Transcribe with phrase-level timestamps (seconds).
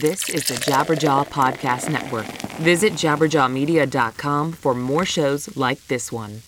[0.00, 2.26] This is the Jabberjaw Podcast Network.
[2.58, 6.42] Visit jabberjawmedia.com for more shows like this one.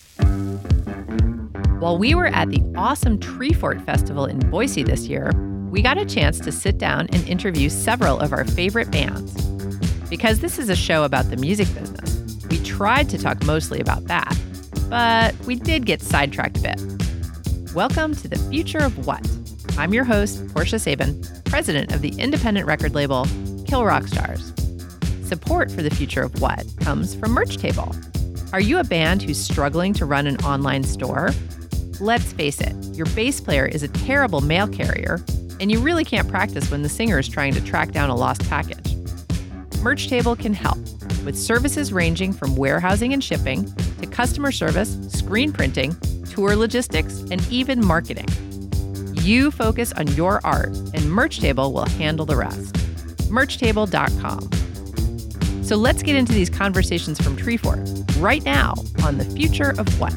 [1.79, 5.31] While we were at the awesome Treefort Festival in Boise this year,
[5.71, 9.33] we got a chance to sit down and interview several of our favorite bands.
[10.09, 14.03] Because this is a show about the music business, we tried to talk mostly about
[14.07, 14.37] that,
[14.89, 17.73] but we did get sidetracked a bit.
[17.73, 19.25] Welcome to the future of what?
[19.77, 23.25] I'm your host, Portia Sabin, president of the independent record label
[23.65, 24.53] Kill Rock Stars.
[25.23, 27.95] Support for the future of what comes from Merch Table.
[28.53, 31.31] Are you a band who's struggling to run an online store?
[31.99, 35.23] Let's face it, your bass player is a terrible mail carrier,
[35.59, 38.47] and you really can't practice when the singer is trying to track down a lost
[38.49, 38.95] package.
[39.81, 40.77] Merch Table can help
[41.25, 43.65] with services ranging from warehousing and shipping
[43.99, 45.95] to customer service, screen printing,
[46.29, 48.27] tour logistics, and even marketing.
[49.27, 52.73] You focus on your art, and Merch Table will handle the rest.
[53.29, 54.49] Merchtable.com.
[55.63, 60.13] So let's get into these conversations from Treefort right now on the future of what.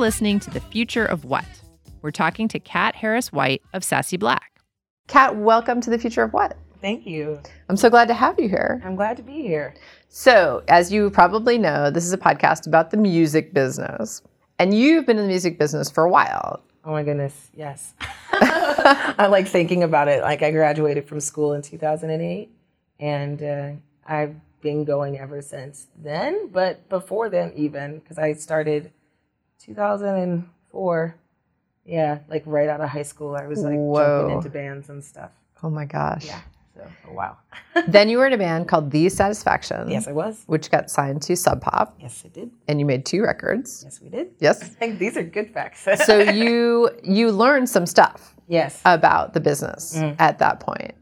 [0.00, 1.44] Listening to the future of what?
[2.00, 4.38] We're talking to Kat Harris White of SassyBlack.
[5.08, 6.56] Kat, welcome to the future of what?
[6.80, 7.38] Thank you.
[7.68, 8.80] I'm so glad to have you here.
[8.82, 9.74] I'm glad to be here.
[10.08, 14.22] So, as you probably know, this is a podcast about the music business.
[14.58, 16.62] And you've been in the music business for a while.
[16.82, 17.92] Oh my goodness, yes.
[18.00, 20.22] I like thinking about it.
[20.22, 22.50] Like I graduated from school in 2008,
[23.00, 23.72] and uh,
[24.06, 26.48] I've been going ever since then.
[26.48, 28.92] But before then, even because I started
[29.60, 31.14] 2004.
[31.86, 34.20] Yeah, like right out of high school, I was like Whoa.
[34.20, 35.30] jumping into bands and stuff.
[35.62, 36.24] Oh my gosh.
[36.26, 36.40] Yeah,
[36.76, 37.36] so oh, wow.
[37.88, 39.90] then you were in a band called THEESatisfaction.
[39.90, 40.42] yes, I was.
[40.46, 42.50] Which got signed to Sub Pop, Yes, I did.
[42.68, 43.82] and you made two records.
[43.84, 44.30] Yes, we did.
[44.38, 44.62] Yes.
[44.62, 45.86] I think these are good facts.
[46.06, 48.80] So you you learned some stuff yes.
[48.84, 50.16] about the business Mm.
[50.18, 50.94] at that point.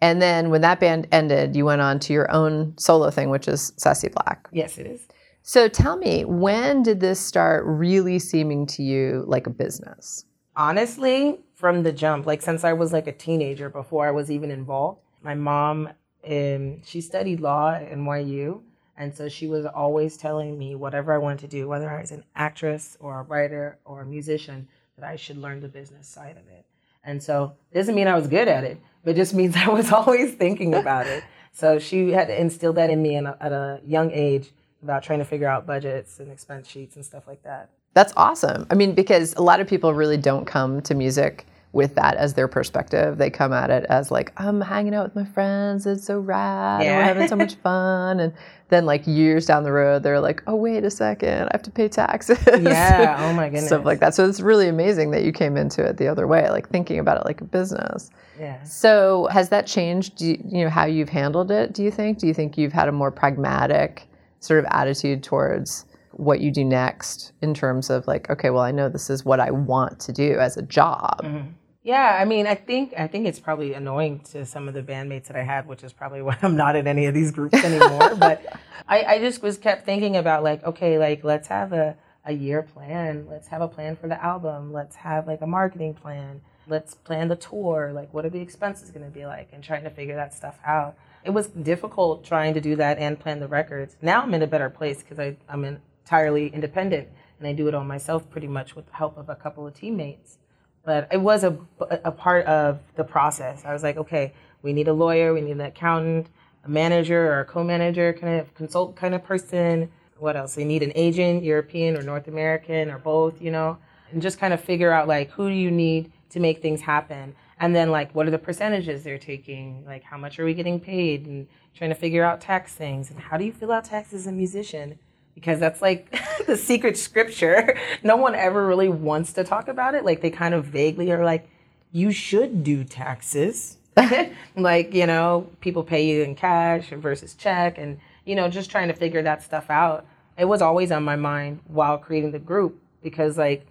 [0.00, 3.46] And then when that band ended, you went on to your own solo thing, which
[3.48, 4.38] is SassyBlack.
[4.52, 5.06] yes, it is.
[5.42, 10.24] So tell me, when did this start really seeming to you like a business?
[10.56, 14.50] honestly from the jump like since i was like a teenager before i was even
[14.50, 15.88] involved my mom
[16.28, 18.60] um, she studied law at nyu
[18.96, 22.10] and so she was always telling me whatever i wanted to do whether i was
[22.10, 24.68] an actress or a writer or a musician
[24.98, 26.66] that i should learn the business side of it
[27.04, 30.34] and so doesn't mean i was good at it but just means i was always
[30.34, 34.50] thinking about it so she had instilled that in me at a young age
[34.82, 38.66] about trying to figure out budgets and expense sheets and stuff like that That's awesome.
[38.70, 42.34] I mean, because a lot of people really don't come to music with that as
[42.34, 43.16] their perspective.
[43.18, 46.82] They come at it as like, I'm hanging out with my friends, it's so rad,
[46.82, 48.18] and we're having so much fun.
[48.20, 48.32] And
[48.70, 51.70] then like years down the road, they're like, oh wait a second, I have to
[51.70, 52.38] pay taxes.
[52.60, 54.14] yeah oh my goodness Stuff like that.
[54.14, 57.18] So it's really amazing that you came into it the other way, like thinking about
[57.18, 58.10] it like a business.
[58.38, 60.20] yeah So has that changed?
[60.20, 61.72] You, you know how you've handled it?
[61.72, 62.18] Do you think?
[62.18, 64.08] Do you think you've had a more pragmatic
[64.40, 68.72] sort of attitude towards what you do next in terms of like, okay, well, I
[68.72, 71.20] know this is what I want to do as a job.
[71.22, 71.50] Mm-hmm.
[71.82, 75.28] Yeah, I mean, I think I think it's probably annoying to some of the bandmates
[75.28, 78.14] that I had, which is probably why I'm not in any of these groups anymore.
[78.18, 78.44] but
[78.86, 82.62] I, I just was kept thinking about like, okay, like let's have a, a year
[82.62, 83.26] plan.
[83.30, 84.72] Let's have a plan for the album.
[84.72, 86.42] Let's have like a marketing plan.
[86.68, 87.92] Let's plan the tour.
[87.94, 89.48] Like, what are the expenses going to be like?
[89.52, 90.96] And trying to figure that stuff out.
[91.24, 93.96] It was difficult trying to do that and plan the records.
[94.00, 97.08] Now I'm in a better place because I'm entirely independent
[97.38, 99.74] and I do it all myself pretty much with the help of a couple of
[99.74, 100.38] teammates
[100.84, 101.56] but it was a,
[102.04, 103.64] a part of the process.
[103.64, 104.32] I was like, okay,
[104.62, 106.28] we need a lawyer, we need an accountant,
[106.64, 109.90] a manager or a co-manager kind of consult kind of person.
[110.18, 110.56] What else?
[110.56, 113.78] We need an agent, European or North American or both, you know,
[114.12, 117.34] and just kind of figure out like who do you need to make things happen,
[117.60, 120.80] and then like what are the percentages they're taking, like how much are we getting
[120.80, 124.22] paid, and trying to figure out tax things, and how do you fill out taxes
[124.22, 124.98] as a musician
[125.34, 126.14] because that's like
[126.46, 127.78] the secret scripture.
[128.02, 130.04] No one ever really wants to talk about it.
[130.04, 131.48] Like they kind of vaguely are like,
[131.92, 133.76] you should do taxes.
[134.56, 138.88] like, you know, people pay you in cash versus check and, you know, just trying
[138.88, 140.06] to figure that stuff out.
[140.38, 143.66] It was always on my mind while creating the group because like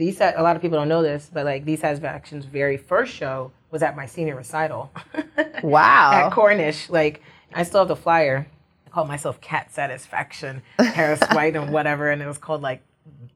[0.00, 3.52] these a lot of people don't know this, but like these satisfaction's very first show
[3.70, 4.90] was at my senior recital
[5.62, 6.10] Wow.
[6.12, 6.90] at Cornish.
[6.90, 7.22] Like
[7.54, 8.48] I still have the flyer.
[8.86, 12.82] I called myself Kat Satisfaction, Harris White and whatever, and it was called like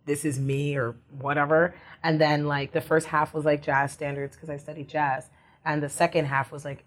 [0.06, 1.74] This Is Me or whatever.
[2.02, 5.28] And then like the first half was like jazz standards because I studied jazz,
[5.64, 6.84] and the second half was like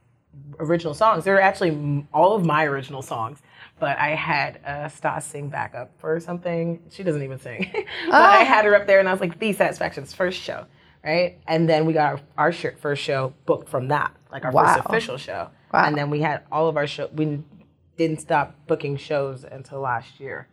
[0.59, 1.24] original songs.
[1.24, 3.39] They were actually all of my original songs,
[3.79, 6.81] but I had uh, Stas sing backup for something.
[6.89, 7.69] She doesn't even sing,
[8.09, 10.65] but I had her up there, and I was like, "THEESatisfaction's first show."
[11.03, 14.74] Right, and then we got our, our first show booked from that, like our Wow.
[14.75, 15.50] first official show.
[15.74, 15.85] Wow.
[15.85, 17.09] And then we had all of our show.
[17.13, 17.44] We
[17.97, 20.47] didn't stop booking shows until last year,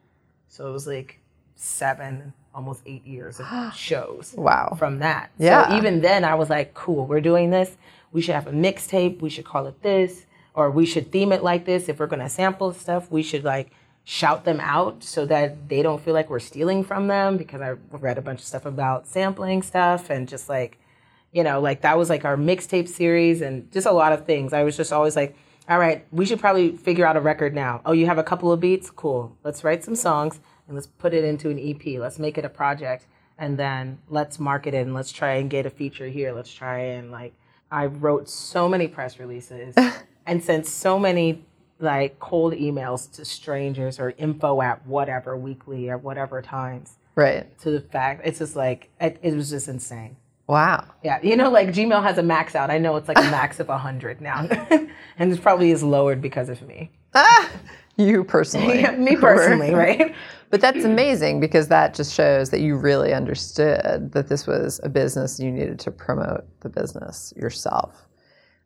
[0.48, 1.18] so it was like
[1.56, 4.34] seven, almost eight years of shows.
[4.36, 4.76] Wow.
[4.78, 5.68] From that, Yeah.
[5.70, 7.76] So even then, I was like, "Cool, we're doing this.
[8.12, 9.20] We should have a mixtape.
[9.22, 11.88] We should call it this, or we should theme it like this.
[11.88, 13.70] If we're gonna sample stuff, we should like."
[14.06, 17.70] shout them out so that they don't feel like we're stealing from them because I
[17.90, 20.78] read a bunch of stuff about sampling stuff and just like
[21.34, 24.52] you know, like that was like our mixtape series and just a lot of things.
[24.52, 25.36] I was just always like,
[25.68, 27.82] all right, we should probably figure out a record now.
[27.84, 28.88] Oh, you have a couple of beats?
[28.88, 29.36] Cool.
[29.42, 31.98] Let's write some songs and let's put it into an EP.
[31.98, 35.66] Let's make it a project and then let's market it and let's try and get
[35.66, 36.32] a feature here.
[36.32, 37.34] Let's try and like,
[37.68, 39.74] I wrote so many press releases
[40.26, 41.44] and sent so many
[41.80, 47.56] like cold emails to strangers or info at whatever weekly or whatever times Right.
[47.60, 50.16] to the fact it's just like, it, it was just insane.
[50.46, 50.84] Wow.
[51.02, 52.70] Yeah, you know, like Gmail has a max out.
[52.70, 54.46] I know it's like a max of 100 now.
[55.18, 56.90] and it probably is lowered because of me.
[57.14, 57.50] Ah,
[57.96, 58.80] you personally.
[58.82, 60.14] Yeah, me personally, right?
[60.50, 64.88] But that's amazing because that just shows that you really understood that this was a
[64.88, 68.06] business and you needed to promote the business yourself.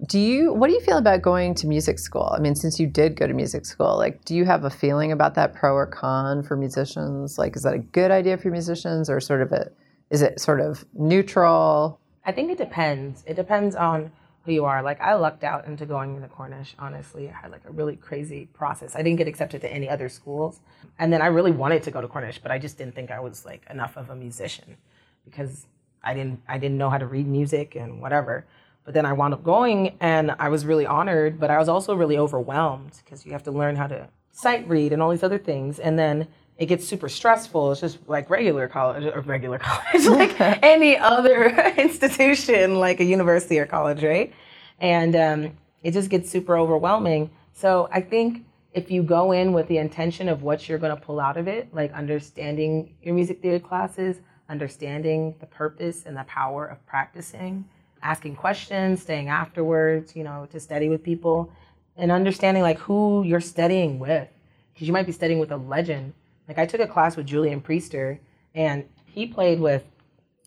[0.06, 2.32] Do you what do you feel about going to music school?
[2.32, 5.10] I mean, since you did go to music school, like do you have a feeling
[5.10, 7.36] about that pro or con for musicians?
[7.36, 9.70] Like is that a good idea for musicians or sort of a
[10.10, 11.98] is it sort of neutral?
[12.24, 13.24] I think it depends.
[13.26, 14.12] It depends on
[14.44, 14.82] who you are.
[14.84, 16.76] Like I lucked out into going into Cornish.
[16.78, 18.94] Honestly, I had like a really crazy process.
[18.94, 20.60] I didn't get accepted to any other schools,
[21.00, 23.18] and then I really wanted to go to Cornish, but I just didn't think I
[23.18, 24.76] was like enough of a musician
[25.24, 25.66] because
[26.04, 28.46] I didn't I didn't know how to read music and whatever.
[28.88, 31.94] But then I wound up going, and I was really honored, but I was also
[31.94, 35.36] really overwhelmed because you have to learn how to sight read and all these other
[35.36, 36.26] things, and then
[36.56, 37.70] it gets super stressful.
[37.70, 43.58] It's just like regular college or regular college, like any other institution, like a university
[43.58, 44.32] or college, right?
[44.78, 47.28] And um, it just gets super overwhelming.
[47.52, 51.02] So I think if you go in with the intention of what you're going to
[51.02, 54.16] pull out of it, like understanding your music theory classes,
[54.48, 57.66] understanding the purpose and the power of practicing,
[58.02, 61.52] asking questions, staying afterwards, you know, to study with people,
[61.96, 64.28] and understanding like who you're studying with,
[64.72, 66.14] because you might be studying with a legend.
[66.46, 68.18] Like I took a class with Julian Priester,
[68.54, 69.84] and he played with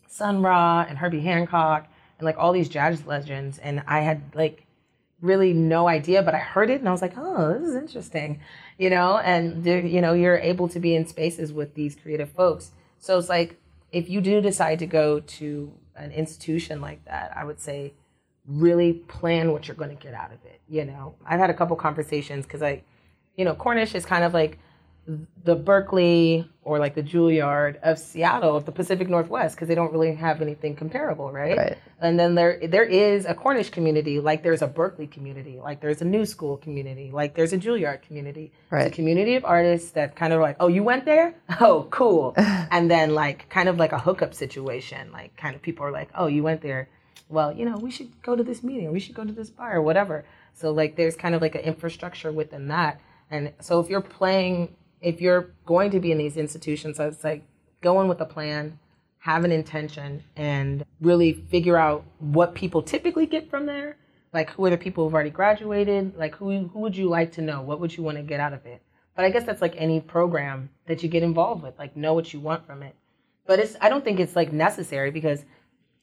[0.07, 1.87] Sun Ra and Herbie Hancock
[2.17, 4.65] and like all these jazz legends, and I had like
[5.21, 8.39] really no idea, but I heard it and I was like, oh, this is interesting,
[8.77, 9.17] you know.
[9.19, 12.71] And you know, you're able to be in spaces with these creative folks.
[12.99, 13.57] So it's like
[13.91, 15.71] if you do decide to go to
[16.01, 17.93] an institution like that, I would say
[18.47, 20.61] really plan what you're going to get out of it.
[20.67, 22.83] You know, I've had a couple conversations because I,
[23.35, 24.59] you know, Cornish is kind of like
[25.07, 29.91] the Berklee or like the Juilliard of Seattle, of the Pacific Northwest, because they don't
[29.91, 31.57] really have anything comparable, right?
[31.57, 31.77] Right.
[31.99, 36.01] And then there there is a Cornish community, like there's a Berklee community, like there's
[36.01, 38.51] a New School community, like there's a Juilliard community.
[38.69, 38.87] Right.
[38.87, 41.35] It's a community of artists that kind of like, oh, you went there?
[41.59, 42.33] Oh, cool.
[42.37, 46.09] and then like kind of like a hookup situation, like kind of people are like,
[46.15, 46.89] oh, you went there.
[47.29, 49.49] Well, you know, we should go to this meeting, or we should go to this
[49.49, 50.25] bar, or whatever.
[50.53, 52.99] So like, there's kind of like an infrastructure within that.
[53.29, 57.23] And so if you're playing, if you're going to be in these institutions, so it's
[57.23, 57.43] like
[57.81, 58.79] go in with a plan,
[59.19, 63.97] have an intention, and really figure out what people typically get from there.
[64.33, 66.15] Like who are the people who've already graduated?
[66.17, 67.61] Like who who would you like to know?
[67.61, 68.81] What would you want to get out of it?
[69.15, 71.77] But I guess that's like any program that you get involved with.
[71.77, 72.95] Like know what you want from it.
[73.45, 75.43] But it's I don't think it's like necessary because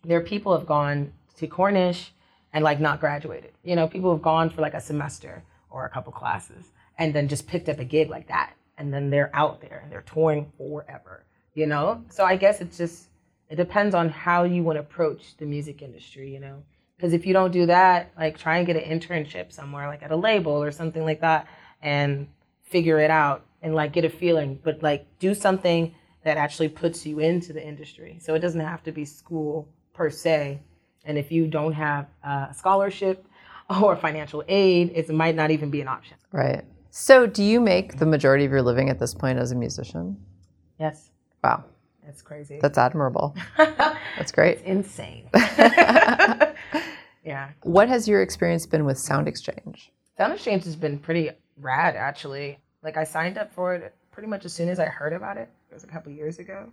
[0.05, 2.13] there are people have gone to Cornish
[2.53, 3.53] and like not graduated.
[3.63, 7.29] You know, people have gone for like a semester or a couple classes and then
[7.29, 8.55] just picked up a gig like that.
[8.79, 12.05] And then they're out there and they're touring forever, you know?
[12.09, 13.09] So I guess it's just,
[13.51, 16.63] it depends on how you want to approach the music industry, you know?
[16.97, 20.11] Because if you don't do that, like try and get an internship somewhere, like at
[20.11, 21.47] a label or something like that,
[21.83, 22.29] and
[22.63, 25.95] figure it out and like get a feeling, but like do something
[26.25, 28.19] that actually puts you into the industry.
[28.21, 30.61] So it doesn't have to be school per se.
[31.05, 33.27] And if you don't have a scholarship
[33.83, 36.17] or financial aid, it might not even be an option.
[36.33, 36.65] Right.
[37.01, 40.17] So do you make the majority of your living at this point as a musician?
[40.81, 41.11] Yes,
[41.45, 41.65] Wow.
[42.05, 42.59] that's crazy.
[42.61, 43.37] That's admirable.
[43.57, 44.63] That's great.
[44.63, 45.31] insane.
[47.25, 47.51] Yeah.
[47.63, 49.91] What has your experience been with SoundExchange?
[50.17, 52.59] Sound Exchange has been pretty rad, actually.
[52.83, 55.49] Like I signed up for it pretty much as soon as I heard about it.
[55.71, 56.73] It was a couple years ago.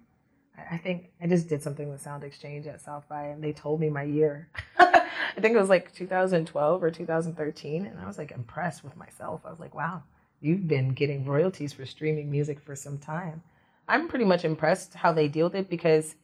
[0.57, 3.79] I I think I just did something with SoundExchange at South by, and they told
[3.79, 4.49] me my year.
[4.79, 9.41] I think it was like 2012 or 2013, and I was like impressed with myself.
[9.45, 10.01] I was like, wow,
[10.45, 13.41] you've been getting royalties for streaming music for some time.
[13.87, 16.15] I'm pretty much impressed how they deal with it because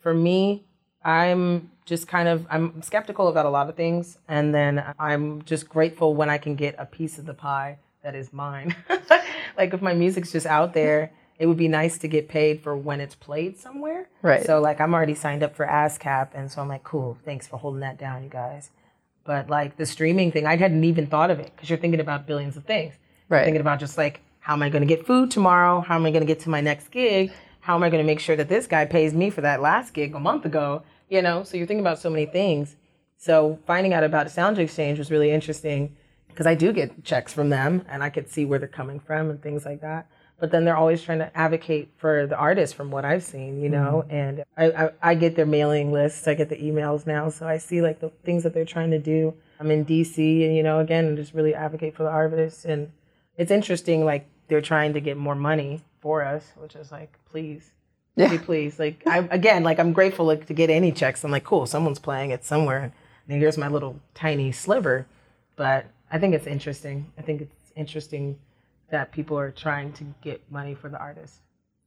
[0.00, 0.64] for me,
[1.04, 5.68] I'm just kind of I'm skeptical about a lot of things, and then I'm just
[5.68, 8.74] grateful when I can get a piece of the pie that is mine.
[9.56, 12.76] like if my music's just out there, it would be nice to get paid for
[12.76, 14.08] when it's played somewhere.
[14.20, 14.44] Right.
[14.44, 17.56] So like I'm already signed up for ASCAP, and so I'm like, cool, thanks for
[17.56, 18.70] holding that down, you guys.
[19.24, 22.26] But like the streaming thing, I hadn't even thought of it because you're thinking about
[22.26, 22.94] billions of things.
[23.30, 23.44] Right.
[23.44, 25.80] Thinking about just like how am I going to get food tomorrow?
[25.80, 27.32] How am I going to get to my next gig?
[27.60, 29.94] How am I going to make sure that this guy pays me for that last
[29.94, 30.82] gig a month ago?
[31.08, 32.74] You know, so you're thinking about so many things.
[33.16, 35.94] So finding out about SoundExchange was really interesting
[36.26, 39.30] because I do get checks from them and I could see where they're coming from
[39.30, 40.10] and things like that.
[40.40, 43.68] But then they're always trying to advocate for the artists from what I've seen, you
[43.68, 44.16] know, mm-hmm.
[44.16, 47.28] and I, I, I get their mailing lists, I get the emails now.
[47.28, 49.34] So I see like the things that they're trying to do.
[49.60, 52.64] I'm in DC and, you know, again, just really advocate for the artists.
[52.64, 52.90] And
[53.40, 57.70] it's interesting, like they're trying to get more money for us, which is like, please,
[58.14, 58.36] Yeah.
[58.44, 58.78] please.
[58.78, 61.24] Like I again, like I'm grateful like to get any checks.
[61.24, 62.92] I'm like, cool, someone's playing it somewhere.
[63.28, 65.06] And here's my little tiny sliver.
[65.56, 67.10] But I think it's interesting.
[67.16, 68.38] I think it's interesting
[68.90, 71.38] that people are trying to get money for the artists.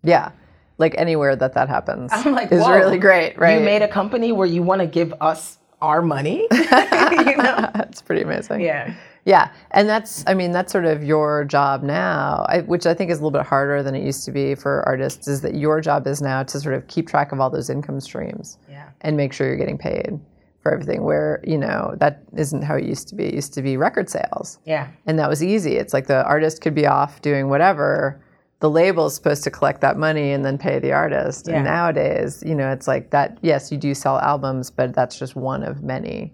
[0.01, 0.31] Yeah.
[0.79, 3.60] Like anywhere that that happens I'm like, is really great, right?
[3.60, 6.48] You made a company where you want to give us our money.
[6.51, 7.69] you know?
[7.75, 8.62] That's pretty amazing.
[8.62, 8.95] Yeah.
[9.25, 13.10] Yeah, and that's I mean that's sort of your job now, I, which I think
[13.10, 15.27] is a little bit harder than it used to be for artists.
[15.27, 18.00] Is that your job is now to sort of keep track of all those income
[18.01, 18.89] streams Yeah.
[19.01, 20.20] and make sure you're getting paid
[20.62, 21.03] for everything.
[21.03, 23.25] Where you know that isn't how it used to be.
[23.25, 24.88] It used to be record sales, Yeah.
[25.06, 25.77] and that was easy.
[25.77, 28.20] It's like the artist could be off doing whatever.
[28.60, 31.48] The label is supposed to collect that money and then pay the artist.
[31.48, 31.56] Yeah.
[31.58, 33.38] And nowadays, you know, it's like that.
[33.42, 36.34] Yes, you do sell albums, but that's just one of many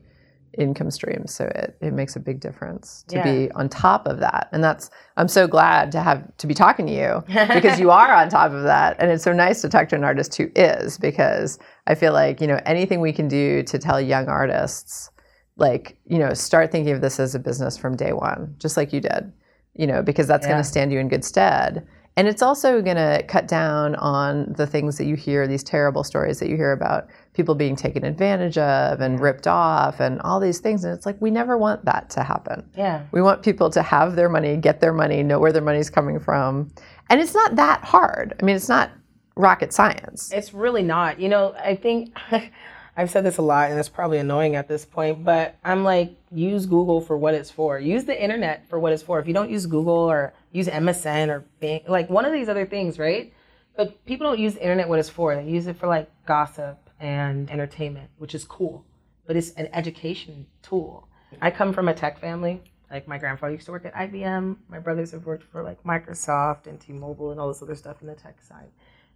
[0.57, 1.33] income streams.
[1.33, 3.23] So it, it makes a big difference to Yeah.
[3.23, 4.49] be on top of that.
[4.51, 8.11] And that's I'm so glad to have to be talking to you because you are
[8.13, 8.95] on top of that.
[8.99, 12.41] And it's so nice to talk to an artist who is because I feel like,
[12.41, 15.09] you know, anything we can do to tell young artists,
[15.57, 18.93] like, you know, start thinking of this as a business from day one, just like
[18.93, 19.31] you did.
[19.75, 20.53] You know, because that's Yeah.
[20.53, 21.87] going to stand you in good stead.
[22.19, 26.03] And it's also going to cut down on the things that you hear, these terrible
[26.03, 30.41] stories that you hear about people being taken advantage of and ripped off and all
[30.41, 30.83] these things.
[30.83, 32.69] And it's like, we never want that to happen.
[32.75, 33.05] Yeah.
[33.13, 36.19] We want people to have their money, get their money, know where their money's coming
[36.19, 36.69] from.
[37.09, 38.35] And it's not that hard.
[38.37, 38.91] I mean, it's not
[39.37, 40.29] rocket science.
[40.33, 41.21] It's really not.
[41.21, 42.17] You know, I think
[42.97, 46.17] I've said this a lot and it's probably annoying at this point, but I'm like,
[46.31, 47.79] use Google for what it's for.
[47.79, 49.19] Use the internet for what it's for.
[49.19, 52.65] If you don't use Google or use MSN or Bing, like one of these other
[52.65, 53.33] things, right?
[53.75, 55.35] But people don't use the internet what it's for.
[55.35, 58.85] They use it for like gossip and entertainment, which is cool,
[59.25, 61.07] but it's an education tool.
[61.41, 62.61] I come from a tech family.
[62.91, 64.57] Like my grandfather used to work at IBM.
[64.67, 68.07] My brothers have worked for like Microsoft and T-Mobile and all this other stuff in
[68.07, 68.69] the tech side.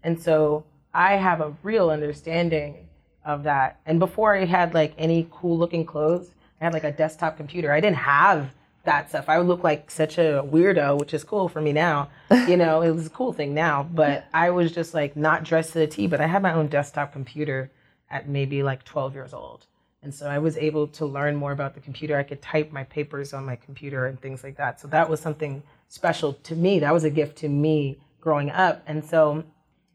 [0.04, 2.88] And so I have a real understanding
[3.26, 3.80] of that.
[3.86, 6.30] And before I had like any cool looking clothes,
[6.64, 7.74] I had like a desktop computer.
[7.74, 8.54] I didn't have
[8.86, 9.28] that stuff.
[9.28, 12.10] I would look like such a weirdo, which is cool for me now.
[12.48, 15.74] You know, it was a cool thing now, but I was just like not dressed
[15.74, 17.70] to the T, but I had my own desktop computer
[18.10, 19.66] at maybe like 12 years old.
[20.02, 22.18] And so I was able to learn more about the computer.
[22.18, 24.80] I could type my papers on my computer and things like that.
[24.80, 26.80] So that was something special to me.
[26.80, 28.84] That was a gift to me growing up.
[28.88, 29.44] And so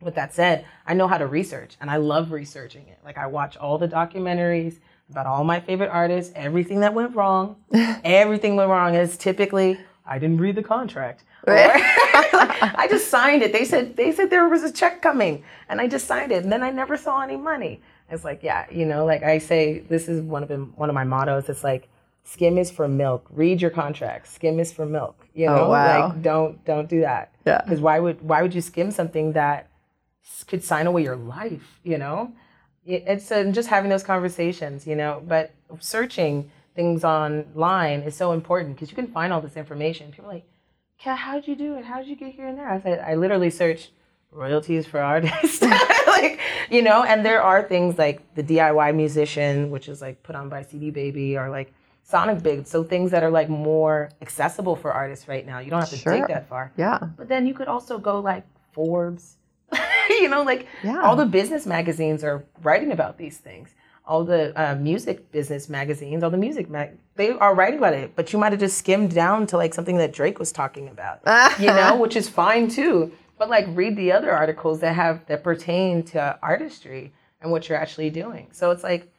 [0.00, 2.98] with that said, I know how to research and I love researching it.
[3.04, 7.56] Like I watch all the documentaries about all my favorite artists, everything that went wrong.
[8.04, 11.24] everything went wrong is typically I didn't read the contract.
[11.46, 13.52] Or, I just signed it.
[13.52, 16.52] They said they said there was a check coming and I just signed it and
[16.52, 17.82] then I never saw any money.
[18.10, 20.94] It's like, yeah, you know, like I say this is one of them, one of
[20.94, 21.48] my mottos.
[21.48, 21.88] It's like
[22.24, 23.26] skim is for milk.
[23.30, 24.28] Read your contract.
[24.28, 25.26] Skim is for milk.
[25.34, 26.08] You oh, know, Oh, wow.
[26.08, 27.32] like don't don't do that.
[27.46, 27.60] Yeah.
[27.62, 29.68] Because why would why would you skim something that
[30.46, 31.80] could sign away your life?
[31.84, 32.32] You know,
[32.94, 34.86] it's uh, just having those conversations.
[34.86, 39.56] You know, but searching things online is so important because you can find all this
[39.56, 40.10] information.
[40.12, 40.44] People are like,
[40.98, 41.84] Kat, how'd you do it?
[41.84, 42.68] How'd you get here and there?
[42.68, 43.90] I said, I literally searched
[44.30, 45.62] royalties for artists.
[46.06, 46.38] like,
[46.70, 50.48] you know, and there are things like the DIY musician, which is like put on
[50.48, 51.72] by CD Baby or like
[52.08, 52.68] Sonicbids.
[52.68, 55.58] So things that are like more accessible for artists right now.
[55.58, 56.12] You don't have to Sure.
[56.12, 56.72] dig that far.
[56.76, 56.98] Yeah.
[57.16, 59.37] But then you could also go like Forbes.
[60.22, 61.00] you know, like Yeah.
[61.02, 63.74] all the business magazines are writing about these things.
[64.06, 68.16] all the uh, music business magazines, all the music mag, they are writing about it.
[68.16, 71.20] But you might have just skimmed down to like something that Drake was talking about,
[71.60, 73.12] you know, which is fine too.
[73.38, 77.76] But like read the other articles that have that pertain to artistry and what you're
[77.78, 78.48] actually doing.
[78.50, 79.12] So it's like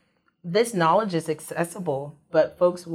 [0.43, 2.87] this knowledge is accessible, but folks,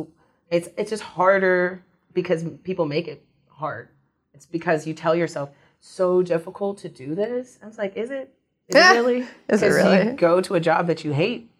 [0.50, 1.80] it's it's just harder
[2.12, 3.88] because people make it hard.
[4.34, 5.50] It's because you tell yourself
[5.84, 7.58] so difficult to do this.
[7.62, 8.32] I was like, is it?
[8.68, 9.26] Is it really?
[9.50, 10.06] Is it really?
[10.06, 11.50] You go to a job that you hate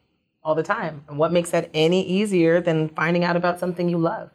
[0.42, 3.98] all the time, and what makes that any easier than finding out about something you
[3.98, 4.30] love?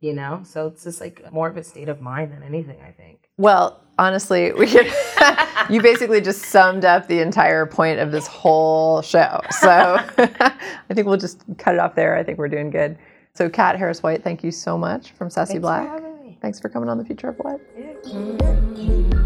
[0.00, 2.82] You know, so it's just like more of a state of mind than anything.
[2.82, 3.30] I think.
[3.38, 4.92] Well, honestly, we could,
[5.70, 9.40] you basically just summed up the entire point of this whole show.
[9.60, 10.54] So I
[10.92, 12.14] think we'll just cut it off there.
[12.16, 12.98] I think we're doing good.
[13.34, 15.86] So, Kat Harris White, thank you so much from SassyBlack.
[15.86, 16.38] having me.
[16.42, 17.60] Thanks for coming on the Future of What.
[18.04, 19.21] Could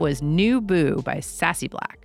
[0.00, 2.04] that was New Boo by SassyBlack.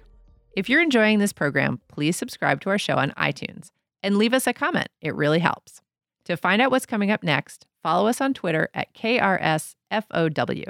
[0.51, 3.71] If you're enjoying this program, please subscribe to our show on iTunes
[4.03, 4.89] and leave us a comment.
[4.99, 5.81] It really helps.
[6.25, 10.65] To find out what's coming up next, follow us on Twitter at KRSFOW.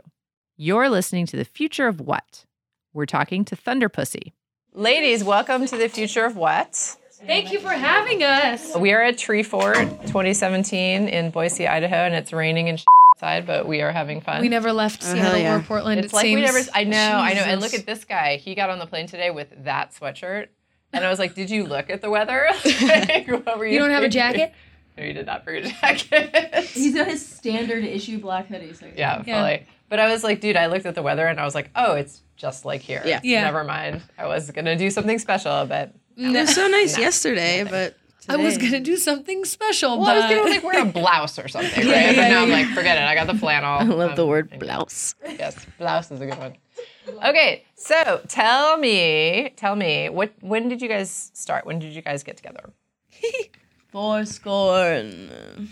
[0.55, 2.45] You're listening to The Future of What?
[2.93, 4.33] We're talking to Thunderpussy.
[4.73, 6.95] Ladies, welcome to The Future of What?
[7.25, 8.77] Thank you for having us.
[8.77, 12.77] We are at Treefort 2017 in Boise, Idaho, and it's raining and
[13.15, 14.41] outside, but we are having fun.
[14.41, 15.99] We never left oh, Seattle or Portland.
[15.99, 16.35] It's it like seems.
[16.35, 16.59] we never.
[16.73, 17.41] I know, I know.
[17.41, 18.37] And look at this guy.
[18.37, 20.47] He got on the plane today with that sweatshirt,
[20.93, 22.47] and I was like, "Did you look at the weather?
[22.81, 23.73] Like, what were you?
[23.73, 24.53] You don't have a jacket?
[24.97, 26.63] No, you did not bring a jacket.
[26.67, 28.71] He's got his standard issue black hoodie.
[28.71, 29.41] So yeah, Yeah.
[29.41, 29.67] fully.
[29.89, 31.95] But I was like, dude, I looked at the weather and I was like, oh,
[31.95, 33.03] it's just like here.
[33.05, 33.19] Yeah.
[33.21, 33.43] Yeah.
[33.43, 34.03] Never mind.
[34.17, 38.37] I was gonna do something special, but mm, it was so nice yesterday, but I
[38.37, 41.87] was gonna do something special, well, I was gonna like wear a blouse or something,
[41.87, 42.15] right?
[42.15, 43.03] but now I'm like, forget it.
[43.03, 43.69] I got the flannel.
[43.79, 45.15] I love Um, the word blouse.
[45.23, 46.55] Yes, blouse is a good one.
[47.23, 51.65] Okay, so tell me, tell me, what when did you guys start?
[51.65, 52.71] When did you guys get together?
[53.91, 55.69] Four score and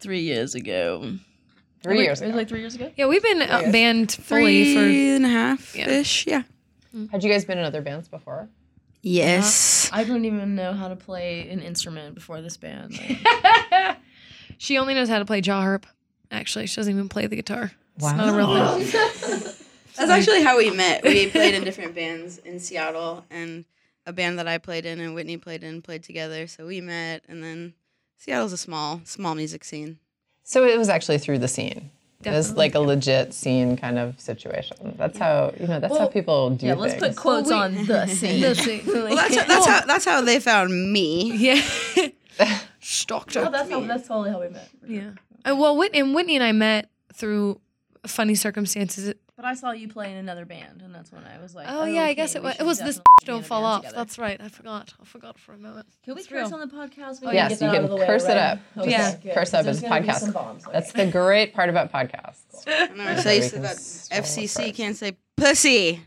[0.00, 1.14] three years ago.
[1.82, 2.38] Three years It was ago.
[2.38, 2.90] like three years ago.
[2.96, 4.80] yeah, we've been uh, banned fully for.
[4.80, 6.26] Three and a half ish.
[6.26, 6.42] Yeah.
[7.10, 8.48] Had you guys been in other bands before?
[9.04, 9.90] Yes.
[9.92, 12.98] I don't even know how to play an instrument before this band.
[12.98, 13.98] Like,
[14.58, 15.86] She only knows how to play jaw harp.
[16.30, 17.72] Actually, she doesn't even play the guitar.
[17.96, 19.40] It's not a real thing.
[19.96, 21.04] That's actually how we met.
[21.04, 23.64] We played in different bands in Seattle, and
[24.06, 26.46] a band that I played in and Whitney played in played together.
[26.46, 27.74] So we met, and then
[28.16, 29.98] Seattle's a small, small music scene.
[30.42, 31.90] So it was actually through the scene.
[32.26, 34.94] It was like a legit scene kind of situation.
[34.96, 35.80] That's how you know.
[35.80, 36.68] That's how people do it.
[36.70, 37.18] yeah, let's put things.
[37.18, 38.40] quotes on the scene.
[38.40, 38.86] That's it.
[38.86, 41.32] Well, that's, that's how that's how they found me.
[41.44, 41.60] Yeah.
[42.80, 43.44] Stalked her.
[43.46, 44.68] Oh, that's how, that's totally how we met.
[44.86, 45.10] yeah.
[45.48, 47.60] Uh, well, Whitney and Whitney and I met through
[48.06, 49.14] funny circumstances.
[49.36, 51.84] But I saw you play in another band, and that's when I was like, Oh,
[51.84, 52.54] yeah, I guess it was.
[52.54, 53.80] It was this definitely be in don't fall off.
[53.80, 53.96] together.
[53.96, 54.40] That's right.
[54.40, 54.94] I forgot.
[55.02, 55.86] I forgot for a moment.
[56.04, 56.60] Can we It's curse real.
[56.60, 57.20] on the podcast?
[57.20, 58.36] We Oh, can yes, you that out can of the way, curse it right?
[58.36, 58.58] up.
[58.78, 59.16] Okay, Yeah.
[59.16, 60.18] good, Curse 'cause up there's in podcast.
[60.20, 62.44] some bombs, That's the great part about podcasts.
[62.68, 63.20] I know.
[63.20, 66.00] So I used that FCC can't say pussy.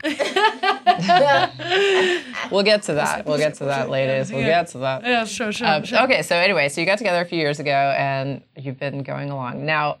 [2.50, 3.26] We'll get to that.
[3.26, 4.32] We'll get to that, ladies.
[4.32, 5.04] We'll get to that.
[5.04, 5.66] Yeah, sure, sure.
[5.68, 6.00] Um, sure.
[6.04, 9.30] okay, so anyway, so you got together a few years ago and you've been going
[9.30, 9.66] along.
[9.66, 9.98] Now,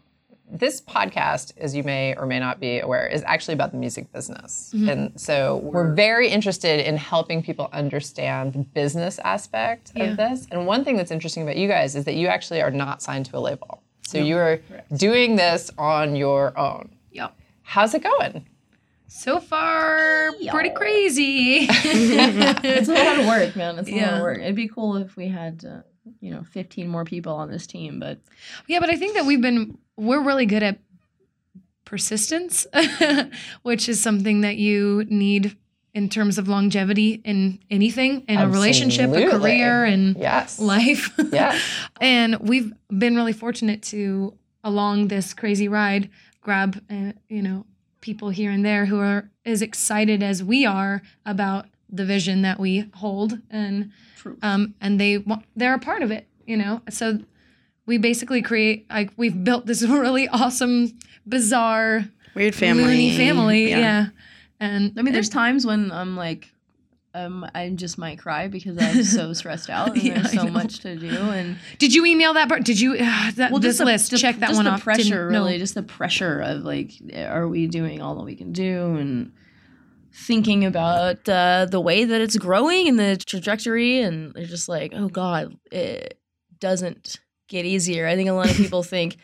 [0.50, 4.10] this podcast, as you may or may not be aware, is actually about the music
[4.12, 4.72] business.
[4.74, 4.88] Mm-hmm.
[4.88, 10.04] And so we're very interested in helping people understand the business aspect Yeah.
[10.04, 10.46] of this.
[10.50, 13.26] And one thing that's interesting about you guys is that you actually are not signed
[13.26, 13.82] to a label.
[14.06, 14.60] So you are
[14.96, 16.96] doing this on your own.
[17.12, 17.34] Yep.
[17.62, 18.46] How's it going?
[19.10, 21.66] So far, pretty crazy.
[21.70, 23.78] It's a lot of work, man.
[23.78, 24.38] It's a lot of work.
[24.38, 25.80] It'd be cool if we had, uh,
[26.20, 28.18] you know, 15 more people on this team, but
[28.66, 30.78] Yeah, but I think that we've been we're really good at
[31.84, 32.66] persistence,
[33.62, 35.56] which is something that you need
[35.94, 40.58] in terms of longevity in anything, in a relationship, a career, and Yes.
[40.58, 41.10] life.
[41.32, 41.60] Yes.
[42.00, 44.34] and we've been really fortunate to
[44.64, 47.64] along this crazy ride grab uh, you know
[48.00, 52.58] people here and there who are as excited as we are about the vision that
[52.60, 53.90] we hold and
[54.42, 57.18] um and they wa- they're a part of it you know so
[57.88, 60.96] we basically create like we've built this really awesome
[61.26, 62.84] bizarre Weird family.
[62.84, 64.08] loony family yeah,
[64.60, 66.48] and I mean, there's times when I'm like,
[67.14, 70.80] um, I just might cry because I'm so stressed out and Yeah, there's so much
[70.80, 71.08] to do.
[71.08, 74.22] And did you email that part did you uh, that this just the- list just-
[74.22, 75.38] check that just one the off pressure, Didn't- no.
[75.40, 79.32] really, just the pressure of like, are we doing all that we can do and
[80.12, 84.92] thinking about uh, the way that it's growing and the trajectory, and they're just like,
[84.94, 86.18] oh god, it
[86.60, 88.06] doesn't get easier.
[88.06, 89.16] I think a lot of people think.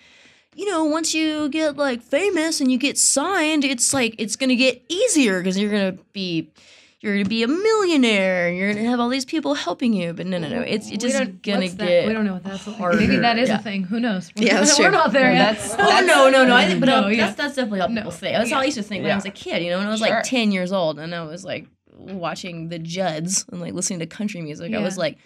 [0.56, 4.54] You know, once you get like famous and you get signed, it's like it's gonna
[4.54, 6.52] get easier because you're gonna be
[7.00, 10.12] you're gonna be a millionaire and you're gonna have all these people helping you.
[10.12, 11.76] But no, no, no, it's just don't- gonna that?
[11.76, 12.94] get we don't know what that's like.
[13.00, 13.58] maybe that is Yeah.
[13.58, 14.92] a thing who knows Yeah, that's we're true.
[14.96, 16.54] not there yet That's, Oh no, no, no!
[16.54, 17.26] I think, but No, yeah.
[17.26, 18.10] that's that's definitely how people No.
[18.12, 18.36] think.
[18.36, 19.60] That's how I used to think when I was a kid.
[19.60, 20.08] You know, when I was Sure.
[20.08, 21.66] like ten years old, and I was like
[21.98, 24.72] watching the Judds and like listening to country music.
[24.72, 25.18] I was like,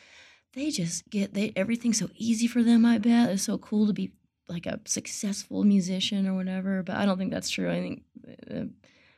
[0.58, 2.84] they just get they everything's so easy for them.
[2.84, 4.12] I bet it's so cool to be
[4.48, 6.82] like a successful musician or whatever.
[6.82, 7.70] But I don't think that's true.
[7.70, 8.02] I think
[8.46, 8.70] the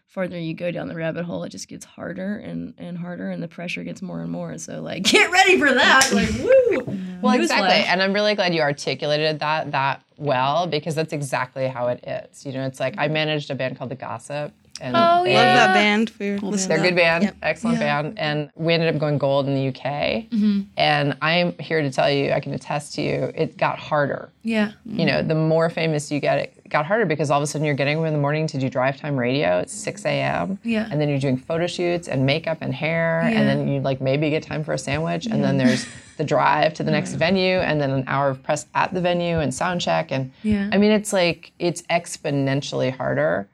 [0.07, 3.42] farther you go down the rabbit hole, it just gets harder and and harder, and
[3.42, 4.59] the pressure gets more and more.
[4.59, 6.11] So like, get ready for that.
[6.12, 6.98] Like, woo!
[7.22, 7.85] Well, exactly.
[7.87, 12.44] And I'm really glad you articulated that that well because that's exactly how it is.
[12.44, 14.53] You know, it's like I managed a band called The Gossip.
[14.80, 16.10] And Oh, they- Love that band.
[16.18, 17.36] We were They're a good band, Yep.
[17.42, 18.02] excellent Yeah.
[18.02, 18.18] band.
[18.18, 20.26] And we ended up going gold in the UK.
[20.30, 20.60] Mm-hmm.
[20.76, 24.30] And I'm here to tell you, I can attest to you, it got harder.
[24.42, 27.46] yeah You know, the more famous you get, it got harder because all of a
[27.46, 30.58] sudden you're getting up in the morning to do drive time radio at 6 a.m.
[30.64, 30.88] Yeah.
[30.90, 33.20] And then you're doing photo shoots and makeup and hair.
[33.24, 33.38] Yeah.
[33.40, 35.26] And then you like maybe get time for a sandwich.
[35.26, 38.66] And then there's the drive to the next venue and then an hour of press
[38.74, 40.10] at the venue and sound check.
[40.12, 40.68] And Yeah.
[40.72, 43.48] I mean, it's like, it's exponentially harder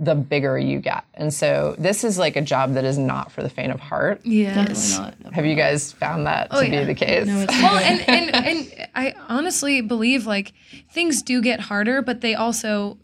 [0.00, 1.04] the bigger you get.
[1.14, 4.20] And so this is like a job that is not for the faint of heart.
[4.24, 4.54] yes
[4.96, 5.34] Definitely not.
[5.34, 6.80] Have you guys found that to Oh, yeah.
[6.80, 7.26] be the case?
[7.48, 10.52] well and, and and i honestly believe like
[10.92, 12.96] things do get harder but they also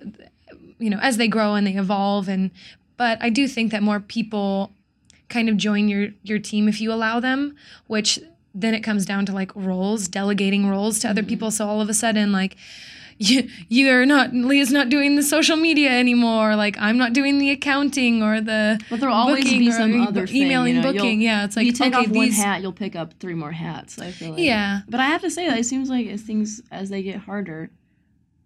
[0.79, 2.51] you know as they grow and they evolve and
[2.97, 4.71] but i do think that more people
[5.29, 7.57] kind of join your your team if you allow them
[7.89, 8.19] which
[8.55, 11.29] then it comes down to like roles delegating roles to other Mm-hmm.
[11.29, 12.57] people so all of a sudden like
[13.19, 17.51] you, you're not leah's not doing the social media anymore like i'm not doing the
[17.51, 21.21] accounting or the But there'll always booking be some other thing, emailing you know, booking
[21.21, 23.53] yeah it's like you take okay off one these hat, you'll pick up three more
[23.53, 23.99] hats.
[23.99, 24.41] I feel like.
[24.41, 24.81] Yeah.
[24.89, 27.71] But I have to say that it seems like as things as they get harder,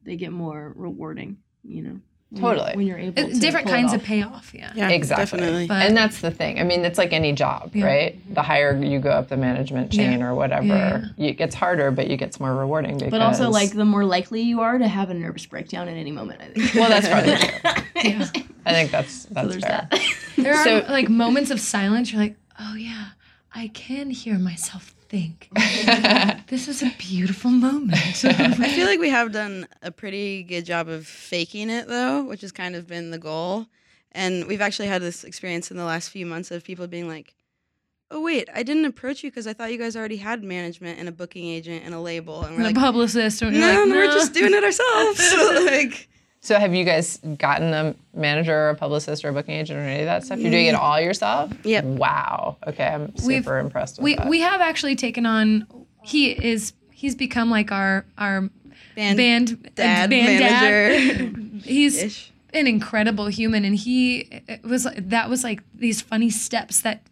[0.05, 1.39] they get more rewarding.
[1.65, 2.01] You know.
[2.31, 2.77] When you're- Totally.
[2.77, 4.01] When you're able to different pull it kinds off.
[4.01, 5.25] of payoff yeah Yeah, Exactly.
[5.39, 5.67] Definitely.
[5.67, 6.61] But- and that's the thing.
[6.61, 7.87] I mean, it's like any job, Yeah.
[7.87, 8.35] right?
[8.35, 10.27] The higher you go up the management chain Yeah.
[10.27, 12.99] or whatever, Yeah, you- it gets harder, but you get more rewarding.
[12.99, 15.97] Because, But also, like the more likely you are to have a nervous breakdown at
[15.97, 16.43] any moment.
[16.43, 16.75] I think.
[16.75, 17.37] well, that's probably
[18.03, 18.11] true.
[18.11, 18.29] yeah.
[18.67, 19.89] I think that's that's there's fair.
[19.91, 20.01] that.
[20.37, 22.13] There are So- like moments of silence.
[22.13, 23.07] You're like, oh yeah,
[23.55, 25.49] I can hear myself think.
[26.49, 27.93] this is a beautiful moment.
[28.25, 32.43] I feel like we have done a pretty good job of faking it though, which
[32.43, 33.67] has kind of been the goal.
[34.13, 37.35] And we've actually had this experience in the last few months of people being like,
[38.11, 41.09] "Oh wait, I didn't approach you because I thought you guys already had management and
[41.09, 43.43] a booking agent and a label." And we're the like, publicist.
[43.43, 45.35] And "No, you're like, no, we're just doing it ourselves."
[45.67, 46.09] like,
[46.41, 49.83] So, have you guys gotten a manager or a publicist or a booking agent or
[49.83, 50.39] any of that stuff?
[50.39, 51.53] You're doing it all yourself?
[51.65, 51.85] Yep.
[51.85, 52.57] Wow.
[52.67, 54.29] Okay, I'm super We've- impressed with we that.
[54.29, 55.67] we have actually taken on.
[56.05, 56.73] He is.
[56.91, 58.49] He's become like our our
[58.97, 61.35] band, band dad, band manager.
[61.35, 61.63] dad.
[61.65, 62.33] He's ish.
[62.55, 67.03] an incredible human and he it was that was like these funny steps that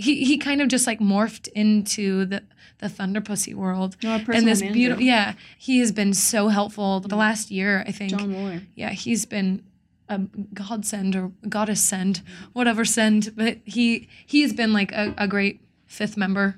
[0.00, 2.42] he he kind of just like morphed into the
[2.78, 3.96] the Thunderpussy world.
[4.02, 8.10] No, and this beautiful yeah, he has been so helpful the last year, I think.
[8.10, 8.62] John Mueller.
[8.74, 9.62] Yeah, he's been
[10.08, 10.18] a
[10.54, 15.60] godsend or goddess send, whatever send, but he he has been like a, a great
[15.86, 16.56] fifth member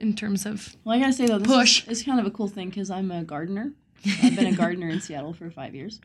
[0.00, 1.82] in terms of Well, I gotta say though, this Push.
[1.84, 3.72] Is, it's kind of a cool thing because I'm a gardener.
[4.22, 6.00] I've been a gardener in Seattle for five years,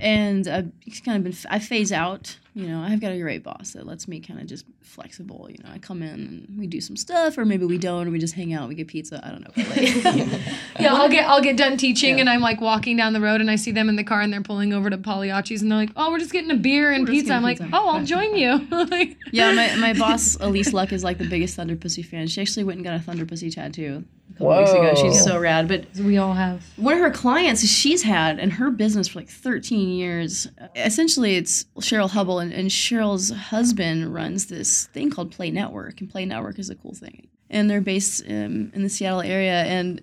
[0.00, 0.72] and I've
[1.04, 1.50] kind of been.
[1.50, 2.36] I phase out.
[2.58, 5.46] You know, I've got a great boss that lets me kind of just flexible.
[5.48, 8.10] You know, I come in and we do some stuff, or maybe we don't, or
[8.10, 8.68] we just hang out.
[8.68, 9.24] We get pizza.
[9.24, 9.52] I don't know.
[9.54, 10.26] But like,
[10.80, 13.48] Yeah, I'll get I'll get done teaching and I'm like walking down the road and
[13.48, 15.92] I see them in the car and they're pulling over to Pagliacci's and they're like,
[15.94, 17.70] "Oh, we're just getting a beer and We're pizza." I'm like, pizza.
[17.72, 21.56] "Oh, I'll join you." like, yeah, my, my boss Elise Luck is like the biggest
[21.56, 22.26] Thunderpussy fan.
[22.26, 24.94] She actually went and got a Thunderpussy tattoo a couple weeks ago.
[24.94, 25.32] She's Whoa.
[25.32, 25.68] so rad.
[25.68, 26.64] But we all have.
[26.76, 31.64] one of her clients she's had in her business for like 13 years essentially it's
[31.80, 36.58] cheryl hubble and, and cheryl's husband runs this thing called play network and play network
[36.58, 40.00] is a cool thing and they're based um, in the seattle area and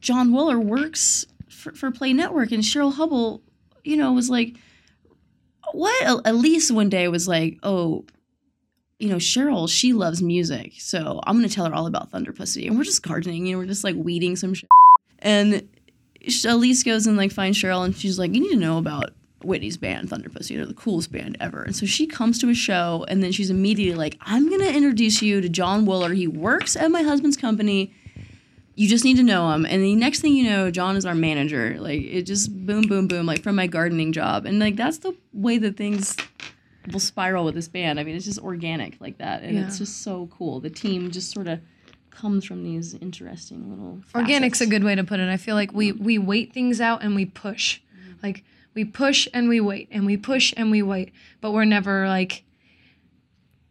[0.00, 3.42] john wooler works for, for play network and cheryl hubble
[3.84, 4.56] you know was like
[5.72, 8.04] what elise one day was like oh
[8.98, 10.72] you know, Cheryl, she loves music.
[10.78, 12.66] So I'm going to tell her all about Thunderpussy.
[12.66, 14.70] And we're just gardening, you know, we're just like weeding some shit.
[15.18, 15.68] And
[16.46, 19.10] Elise goes and like finds Cheryl and she's like, you need to know about
[19.42, 20.56] Whitney's band, Thunderpussy.
[20.56, 21.62] They're the coolest band ever.
[21.62, 24.74] And so she comes to a show and then she's immediately like, I'm going to
[24.74, 26.14] introduce you to John Wooler.
[26.14, 27.92] He works at my husband's company.
[28.76, 29.66] You just need to know him.
[29.66, 31.76] And the next thing you know, John is our manager.
[31.78, 34.46] Like it just boom, boom, boom, like from my gardening job.
[34.46, 36.16] And like that's the way that things
[36.92, 37.98] will spiral with this band.
[37.98, 40.60] I mean, it's just organic like that, and it's just so cool.
[40.60, 41.60] The team just sort of
[42.10, 44.00] comes from these interesting little.
[44.14, 45.28] Organic's a good way to put it.
[45.28, 47.80] I feel like we we wait things out and we push.
[48.22, 48.44] Like
[48.74, 52.44] we push and we wait and we push and we wait, but we're never like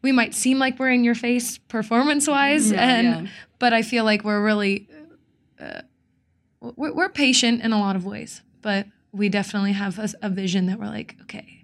[0.01, 3.31] we might seem like we're in your face performance wise Yeah, and yeah.
[3.59, 4.87] but I feel like we're really
[5.59, 5.81] uh,
[6.61, 10.65] we're, we're patient in a lot of ways, but we definitely have a, a vision
[10.67, 11.62] that we're like, okay,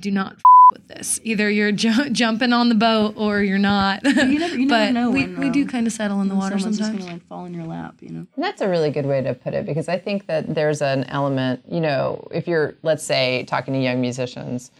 [0.00, 1.20] do not f- with this.
[1.24, 4.04] Either you're ju- jumping on the boat or you're not.
[4.04, 6.28] You never, you but never know we, when, we do um, kind of settle in
[6.28, 6.96] the when water someone's sometimes.
[6.98, 8.26] just gonna like fall in your lap, you know.
[8.36, 11.04] And that's a really good way to put it because I think that there's an
[11.04, 14.70] element, you know, if you're, let's say, talking to young musicians,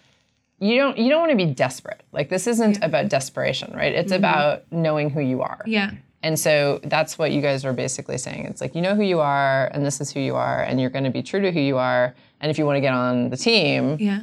[0.61, 2.03] you don't you don't want to be desperate.
[2.13, 3.95] Like this isn't about desperation, right?
[3.95, 5.63] It's about knowing who you are.
[5.67, 5.93] Yeah.
[6.21, 8.45] And so that's what you guys are basically saying.
[8.47, 10.91] It's like you know who you are, and this is who you are, and you're
[10.91, 12.13] going to be true to who you are.
[12.41, 14.23] And if you want to get on the team, Yeah.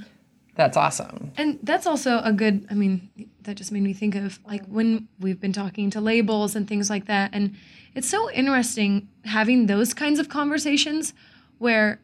[0.55, 1.31] That's awesome.
[1.37, 3.09] And that's also a good, I mean,
[3.41, 6.89] that just made me think of like when we've been talking to labels and things
[6.89, 7.31] like that.
[7.33, 7.55] And
[7.93, 11.13] it's so interesting having those kinds of conversations
[11.57, 11.99] where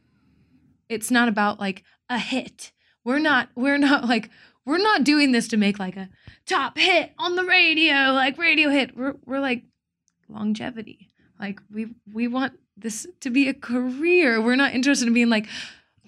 [0.89, 2.73] it's not about like a hit.
[3.05, 4.29] We're not, we're not like,
[4.65, 6.09] we're not doing this to make like a
[6.45, 8.95] top hit on the radio, like radio hit.
[8.97, 9.63] We're, we're like
[10.27, 11.07] longevity.
[11.39, 14.41] Like we, we want this to be a career.
[14.41, 15.47] We're not interested in being like,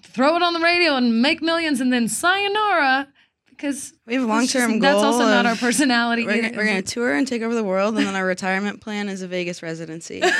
[0.04, 3.08] throw it on the radio and make millions and then sayonara
[3.50, 4.80] because We have a long-term goal.
[4.80, 6.26] That's also not our personality.
[6.26, 8.80] We're, gonna- we're going to tour and take over the world, and then our retirement
[8.80, 10.22] plan is a Vegas residency.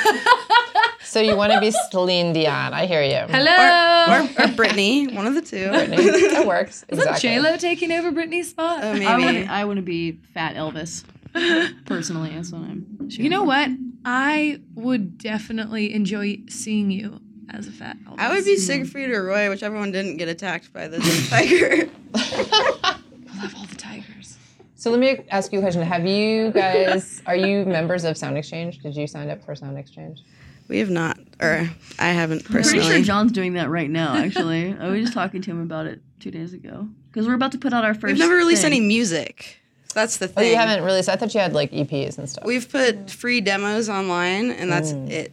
[1.07, 2.73] So you want to be Celine Dion?
[2.73, 3.31] I hear you.
[3.31, 4.15] Hello.
[4.15, 5.69] or, or Britney, one of the two.
[5.69, 6.83] that works.
[6.89, 7.29] Isn't exactly.
[7.29, 8.79] J Lo taking over Britney's spot?
[8.83, 9.47] Oh, I maybe.
[9.47, 11.03] I want to be Fat Elvis.
[11.85, 12.85] Personally, that's what I'm.
[13.07, 13.69] you know what?
[14.03, 18.19] I would definitely enjoy seeing you as a fat Elvis.
[18.19, 19.15] I would be Siegfried mm-hmm.
[19.15, 21.89] or Roy, whichever one didn't get attacked by the tiger.
[22.13, 22.97] I
[23.41, 24.37] love all the tigers.
[24.75, 25.81] So let me ask you a question.
[25.81, 28.81] Have you guys, are you members of SoundExchange?
[28.81, 30.19] Did you sign up for SoundExchange?
[30.67, 32.95] We have not, or I haven't I'm pretty personally.
[32.95, 34.15] sure John's doing that right now.
[34.15, 37.51] Actually, I was just talking to him about it two days ago because we're about
[37.51, 38.73] to put out our 1st We've never released thing.
[38.73, 39.59] any music.
[39.93, 40.51] That's the Oh, thing.
[40.51, 41.07] you haven't released?
[41.07, 42.45] I thought you had like EPs and stuff.
[42.45, 45.09] We've put free demos online, and that's mm.
[45.09, 45.31] it.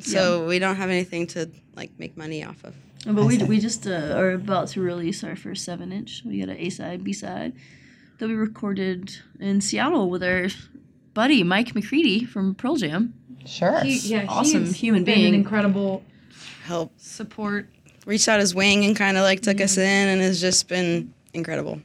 [0.00, 2.74] So we don't have anything to like make money off of.
[3.06, 6.22] But we, we just uh, are about to release our first seven inch.
[6.24, 7.52] We got an A side, B side
[8.18, 10.48] that we recorded in Seattle with our
[11.14, 13.14] buddy Mike McCready from Pearl Jam.
[13.44, 13.80] Sure.
[13.84, 15.28] yeah, Awesome he's human been being.
[15.28, 16.02] An incredible
[16.64, 17.68] Help support.
[18.06, 21.14] reached out his wing and kind of like took us in, and has just been
[21.32, 21.80] incredible.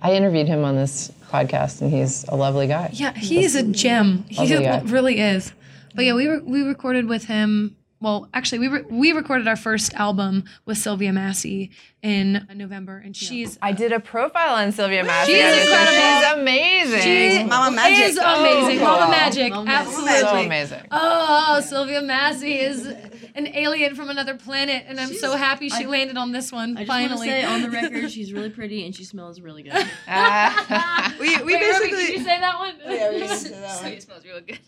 [0.00, 2.90] I interviewed him on this podcast, and he's a lovely guy.
[2.92, 4.24] Yeah, he is a gem.
[4.28, 4.80] He guy.
[4.86, 5.52] really is.
[5.94, 7.76] But yeah, we were we recorded with him.
[8.00, 11.70] Well, actually, we re- we recorded our first album with Sylvia Massy
[12.02, 15.34] in November, and she's I did a profile on Sylvia Massy.
[15.34, 15.92] She's and incredible.
[15.92, 17.00] She's amazing.
[17.40, 18.04] She Mama Magic.
[18.06, 18.80] is amazing.
[18.80, 19.10] Oh, Mama.
[19.10, 19.86] Magic, Mama Magic.
[19.86, 20.18] absolutely.
[20.20, 20.82] so amazing.
[20.90, 22.92] Oh, Sylvia Massy is
[23.34, 26.76] an alien from another planet, and I'm so happy she I- landed on this one
[26.76, 27.28] I just finally.
[27.28, 29.72] want say on the record, she's really pretty and she smells really good.
[30.08, 31.14] Ah.
[31.18, 32.74] We we Wait, Ruby, basically did you say that one?
[33.92, 34.58] It smells real good.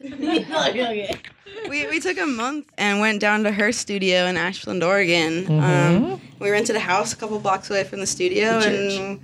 [1.68, 5.44] we, we took a month and went down to her studio in Ashland, Oregon.
[5.44, 6.04] Mm-hmm.
[6.14, 9.20] Um, we rented a house a couple blocks away from the studio, and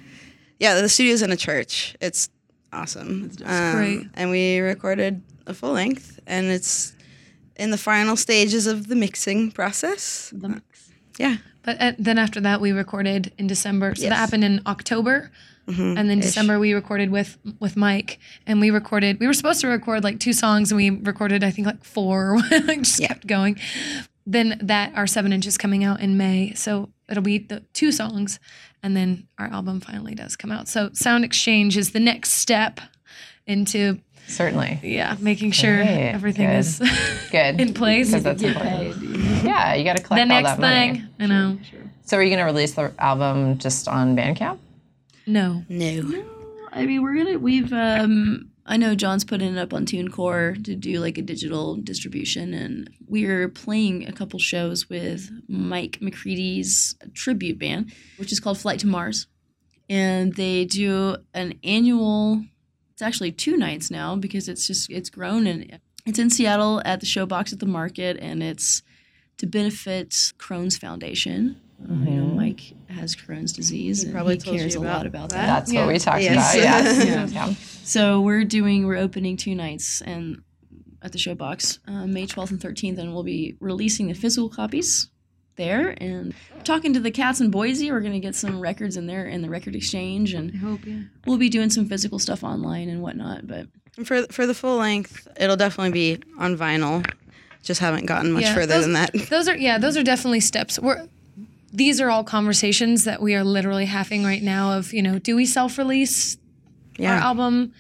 [0.59, 1.96] yeah, the studio's in a church.
[2.00, 2.29] It's
[2.72, 3.31] awesome.
[3.44, 4.07] Um, great.
[4.14, 6.94] And we recorded a full length, and it's
[7.61, 10.33] in the final stages of the mixing process.
[10.35, 10.90] The mix.
[11.18, 11.37] Yeah.
[11.62, 13.94] But uh, then after that, we recorded in December.
[13.94, 15.31] So that happened in October,
[15.68, 15.99] Mhm.
[15.99, 16.25] and then Ish.
[16.25, 19.20] December we recorded with with Mike, and we recorded.
[19.20, 22.38] We were supposed to record like two songs, and we recorded I think like four.
[22.51, 23.09] just Yeah.
[23.09, 23.59] kept going.
[24.27, 28.38] Then that our seven inches coming out in May, so it'll be the two songs,
[28.83, 30.66] and then our album finally does come out.
[30.68, 32.81] So SoundExchange is the next step
[33.46, 33.99] into
[34.30, 34.80] Certainly.
[34.82, 36.10] yeah making sure Great.
[36.10, 36.58] everything Good.
[36.58, 36.78] is
[37.30, 37.60] Good.
[37.60, 38.08] in place.
[38.08, 39.00] Because that's Get important.
[39.00, 39.44] paid.
[39.44, 40.92] Yeah, you got to the collect all next that money.
[41.00, 41.58] thing, I know.
[41.70, 41.80] Sure.
[42.04, 44.58] So are you going to release the album just on Bandcamp?
[45.26, 45.64] No.
[45.68, 46.24] No.
[46.72, 47.38] I mean, we're gonna.
[47.38, 47.72] We've.
[47.72, 52.54] um I know John's putting it up on TuneCore to do like a digital distribution,
[52.54, 58.78] and we're playing a couple shows with Mike McCready's tribute band, which is called Flight
[58.80, 59.26] to Mars,
[59.88, 62.44] and they do an annual.
[63.00, 67.00] It's actually two nights now because it's just it's grown and it's in Seattle at
[67.00, 68.82] the Showbox at the Market, and it's
[69.38, 71.58] to benefit Crohn's Foundation.
[71.88, 75.36] Um, You know, Mike has Crohn's disease, and probably he cares a lot about that.
[75.36, 75.46] that.
[75.46, 75.86] That's Yeah.
[75.86, 76.54] what we talked Yes.
[76.54, 76.62] about.
[76.62, 77.06] Yes.
[77.32, 77.46] Yeah.
[77.48, 77.54] yeah.
[77.84, 80.42] So we're doing we're opening two nights and
[81.00, 85.08] at the Showbox, uh, May 12th and 13th, and we'll be releasing the physical copies
[85.61, 85.94] there.
[85.99, 89.42] And talking to the cats in Boise, we're gonna get some records in there in
[89.42, 91.03] the record exchange, and I hope yeah.
[91.27, 93.46] we'll be doing some physical stuff online and whatnot.
[93.46, 93.68] But
[94.05, 97.09] for for the full length, it'll definitely be on vinyl.
[97.62, 99.12] Just haven't gotten much Yeah, further those- than that.
[99.29, 100.79] Those are yeah, those are definitely steps.
[100.79, 101.07] We're
[101.73, 105.37] these are all conversations that we are literally having right now of, you know, do
[105.37, 106.37] we self-release
[106.99, 107.73] our album?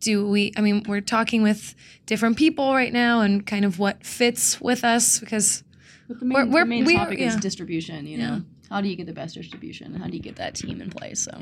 [0.00, 1.74] Do we I mean, we're talking with
[2.04, 5.62] different people right now and kind of what fits with us because
[6.08, 8.06] But the main, We're- we're- the main we- topic is distribution.
[8.06, 8.26] You Yeah.
[8.30, 9.94] know, how do you get the best distribution?
[9.94, 11.20] How do you get that team in place?
[11.20, 11.38] So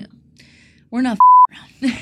[0.90, 1.18] we're not
[1.50, 1.64] around.
[1.80, 1.92] Good.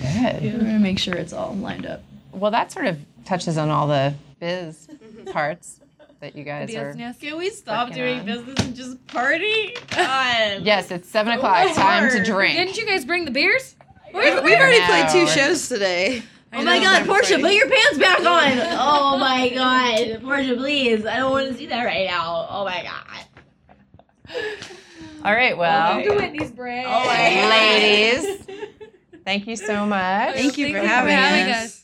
[0.42, 2.02] we're gonna make sure it's all lined up.
[2.32, 4.88] Well, that sort of touches on all the biz
[5.32, 5.80] parts
[6.20, 6.88] that you guys are.
[6.88, 7.16] business.
[7.18, 8.26] Can we stop doing on.
[8.26, 9.74] business and just party?
[9.90, 10.62] God.
[10.62, 11.74] Yes, it's seven o'clock.
[11.74, 12.56] Time to drink.
[12.56, 13.74] Didn't you guys bring the beers?
[14.12, 14.86] We've, we've already No.
[14.86, 16.22] played two shows today.
[16.56, 18.58] Oh my god, Portia, put your pants back on.
[18.78, 20.22] Oh my god.
[20.22, 21.04] Portia, please.
[21.06, 22.46] I don't want to see that right now.
[22.48, 24.36] Oh my god.
[25.24, 25.56] All right.
[25.56, 26.86] Well, Welcome to Whitney's brand.
[26.88, 28.46] Oh my ladies,
[29.24, 30.34] thank you so much.
[30.34, 31.83] Thank you for Thank you for having, having us.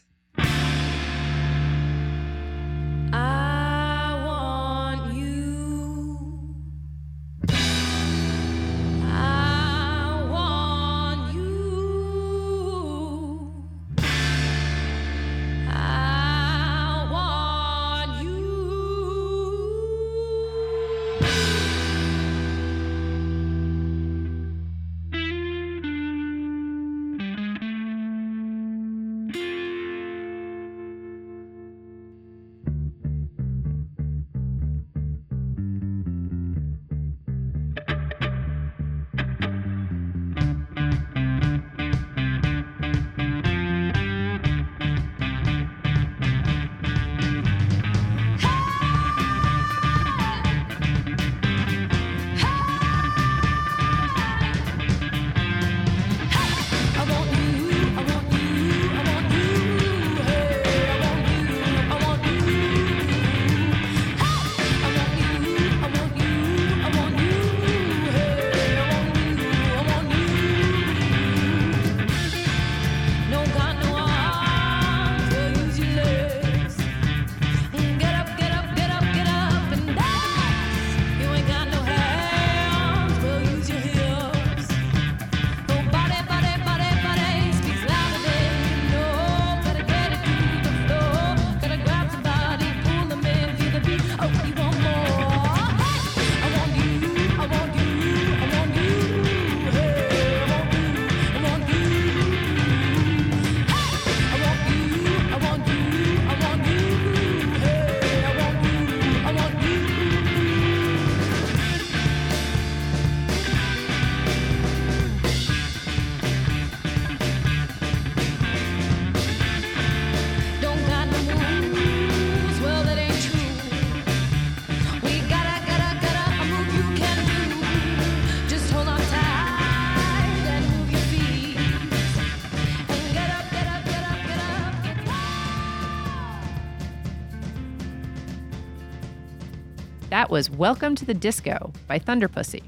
[140.10, 142.64] That was Welcome to the Disco by Thunderpussy.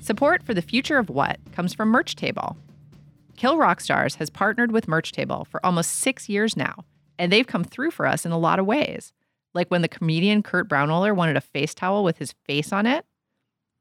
[0.00, 2.56] Support for the future of what comes from Merch Table.
[3.36, 6.84] Kill Rock Stars has partnered with Merch Table for almost six years now,
[7.18, 9.12] and they've come through for us in a lot of ways.
[9.54, 13.04] Like when the comedian Kurt Braunohler wanted a face towel with his face on it?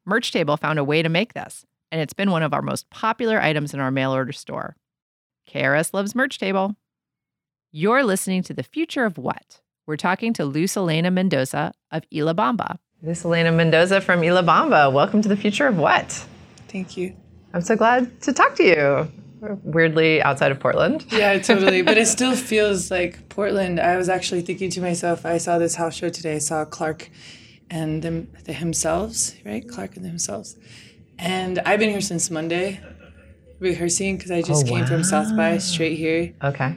[0.03, 2.89] Merch Table found a way to make this, and it's been one of our most
[2.89, 4.75] popular items in our mail order store.
[5.47, 6.75] KRS loves Merch Table.
[7.71, 9.60] You're listening to The Future of What?
[9.87, 12.77] We're talking to Luz Elena Mendoza of Y La Bamba.
[13.01, 14.91] This Elena Mendoza from Y La Bamba.
[14.93, 16.11] Welcome to the future of what?
[16.67, 17.15] Thank you.
[17.53, 19.11] I'm so glad to talk to you.
[19.63, 21.05] Weirdly outside of Portland.
[21.11, 21.81] Yeah, totally.
[21.81, 23.79] but it still feels like Portland.
[23.79, 26.35] I was actually thinking to myself, I saw this house show today.
[26.35, 27.09] I saw Clark
[27.71, 29.67] and them, the himselves, right?
[29.67, 30.57] Clark and themselves.
[31.17, 32.79] And I've been here since Monday
[33.59, 36.33] rehearsing because I just Oh, came from South by straight here.
[36.43, 36.75] Okay.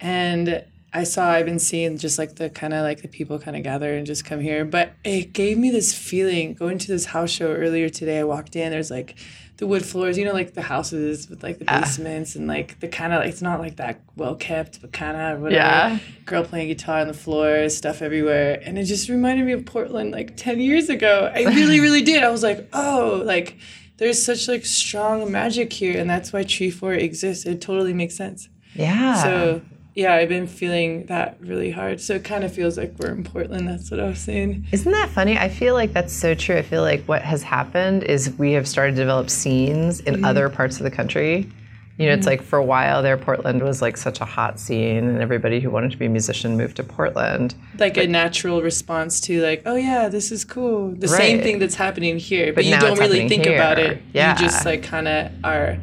[0.00, 3.56] And I saw, I've been seeing just like the kind of like the people kind
[3.56, 4.64] of gather and just come here.
[4.64, 8.20] But it gave me this feeling going to this house show earlier today.
[8.20, 9.16] I walked in, there's like
[9.58, 12.88] the wood floors, you know, like the houses with like the basements and like the
[12.88, 15.60] kind of, it's not like that well kept, but kind of whatever.
[15.60, 15.98] Yeah.
[16.24, 18.62] Girl playing guitar on the floor, stuff everywhere.
[18.64, 21.30] And it just reminded me of Portland like 10 years ago.
[21.34, 22.22] I really, really did.
[22.22, 23.58] I was like, oh, like
[23.98, 25.98] there's such like strong magic here.
[25.98, 27.44] And that's why Treefort exists.
[27.44, 28.48] It totally makes sense.
[28.74, 29.22] Yeah.
[29.22, 29.60] So
[29.98, 32.00] yeah, I've been feeling that really hard.
[32.00, 33.66] So it kind of feels like we're in Portland.
[33.66, 34.64] That's what I was saying.
[34.70, 35.36] Isn't that funny?
[35.36, 36.56] I feel like that's so true.
[36.56, 40.24] I feel like what has happened is we have started to develop scenes in Mm-hmm.
[40.24, 41.50] other parts of the country.
[41.96, 45.04] You know, it's like for a while there, Portland was like such a hot scene,
[45.08, 47.56] and everybody who wanted to be a musician moved to Portland.
[47.76, 50.92] Like a natural response to like, oh yeah, this is cool.
[50.94, 54.00] The same thing that's happening here, but, But you don't really think about it.
[54.12, 54.34] Yeah.
[54.34, 55.76] You just like kind of are.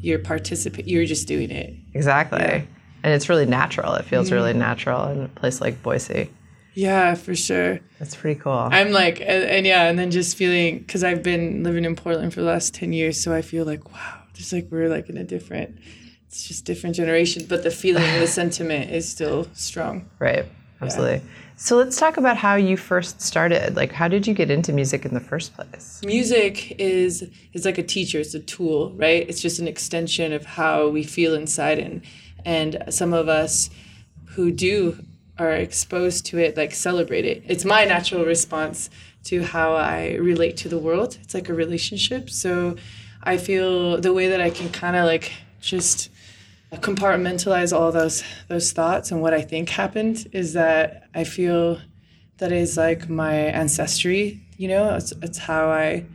[0.00, 0.86] You're participate.
[0.86, 1.74] You're just doing it.
[1.94, 2.68] Exactly.
[3.06, 3.94] And it's really natural.
[3.94, 4.58] It feels really Mm-hmm.
[4.58, 6.28] natural in a place like Boise.
[6.74, 7.78] Yeah, for sure.
[8.00, 8.52] That's pretty cool.
[8.52, 12.34] I'm like, and, and yeah, and then just feeling because I've been living in Portland
[12.34, 15.16] for the last ten years, so I feel like wow, just like we're like in
[15.16, 15.78] a different.
[16.26, 20.10] It's just different generation, but the feeling, the sentiment is still strong.
[20.18, 20.44] right.
[20.82, 21.22] Absolutely.
[21.56, 23.76] So let's talk about how you first started.
[23.76, 26.02] Like, how did you get into music in the first place?
[26.04, 30.44] music is is like a teacher it's a tool right it's just an extension of
[30.44, 32.02] how we feel inside and
[32.44, 33.70] and some of us
[34.34, 34.98] who do
[35.38, 37.42] are exposed to it like celebrate it.
[37.46, 38.88] It's my natural response
[39.24, 41.18] to how i relate to the world.
[41.22, 42.30] It's like a relationship.
[42.30, 42.76] So
[43.26, 46.10] i feel the way that i can kind of like just
[46.72, 51.80] compartmentalize all those those thoughts and what i think happened is that i feel
[52.38, 54.94] that is like my ancestry you know?
[54.94, 56.06] It's, it's how i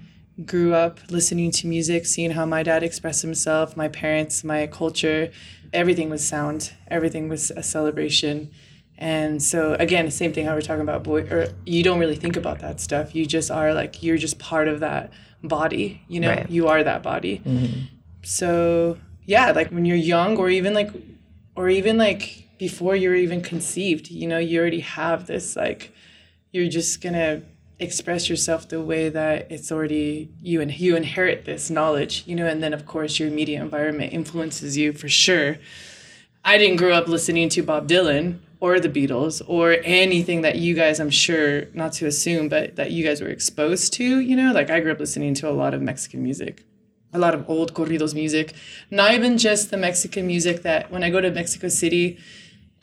[0.46, 5.32] grew up listening to music seeing how my dad expressed himself my parents my culture
[5.74, 8.52] everything was sound everything was a celebration.
[8.98, 12.36] And so again same thing how we're talking about boy or you don't really think
[12.36, 13.16] about that stuff.
[13.16, 15.12] You just are like you're just part of that
[15.44, 16.30] body you know?
[16.30, 16.50] Right.
[16.50, 17.42] you are that body.
[17.46, 17.82] Mm-hmm.
[18.24, 20.92] So yeah like when you're young or even like
[21.56, 25.92] or even like before you're even conceived you know you already have this like
[26.52, 27.42] you're just gonna
[27.82, 32.46] express yourself the way that it's already you and you inherit this knowledge you know
[32.46, 35.58] and then of course your immediate environment influences you for sure.
[36.44, 40.74] I didn't grow up listening to bob dylan or the beatles or anything that you
[40.76, 44.52] guys i'm sure not to assume but that you guys were exposed to you know?
[44.52, 46.64] Like i grew up listening to a lot of mexican music
[47.14, 48.54] a lot of old corridos music,
[48.90, 52.18] not even just the Mexican music that when I go to Mexico City,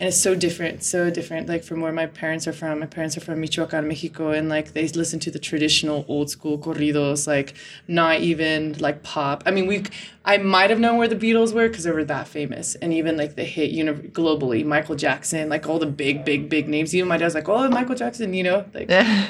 [0.00, 2.78] and it's so different, so different, like from where my parents are from.
[2.78, 6.56] My parents are from Michoacan, Mexico, and like they listen to the traditional old school
[6.56, 7.54] corridos, like
[7.88, 9.42] not even like pop.
[9.44, 9.82] I mean, we,
[10.24, 13.16] I might have known where the Beatles were because they were that famous, and even
[13.16, 16.94] like the hit uni- globally, Michael Jackson, like all the big, big, big names.
[16.94, 18.86] Even my dad's like, oh, Michael Jackson, you know, like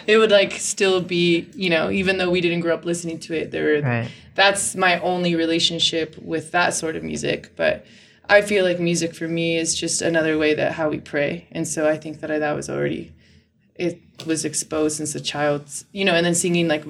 [0.07, 3.35] it would like still be, you know, even though we didn't grow up listening to
[3.35, 4.11] it, there Right.
[4.35, 7.85] that's my only relationship with that sort of music but
[8.29, 11.47] i feel like music for me is just another way that how we pray.
[11.53, 13.12] And so i think that I, that was already
[13.74, 15.62] it was exposed since a child
[15.93, 16.85] you know and then singing like